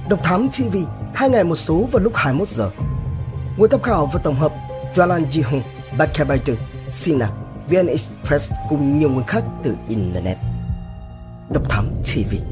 [0.09, 0.77] Độc Thám TV,
[1.15, 2.71] hai ngày một số vào lúc 21 giờ.
[3.57, 4.53] Nguồn tham khảo và tổng hợp
[4.95, 5.61] Jalan Jihong,
[5.99, 6.55] Bakabaitu,
[6.89, 7.31] Sina,
[7.69, 10.37] VN Express cùng nhiều nguồn khác từ Internet.
[11.51, 12.52] Độc Thám TV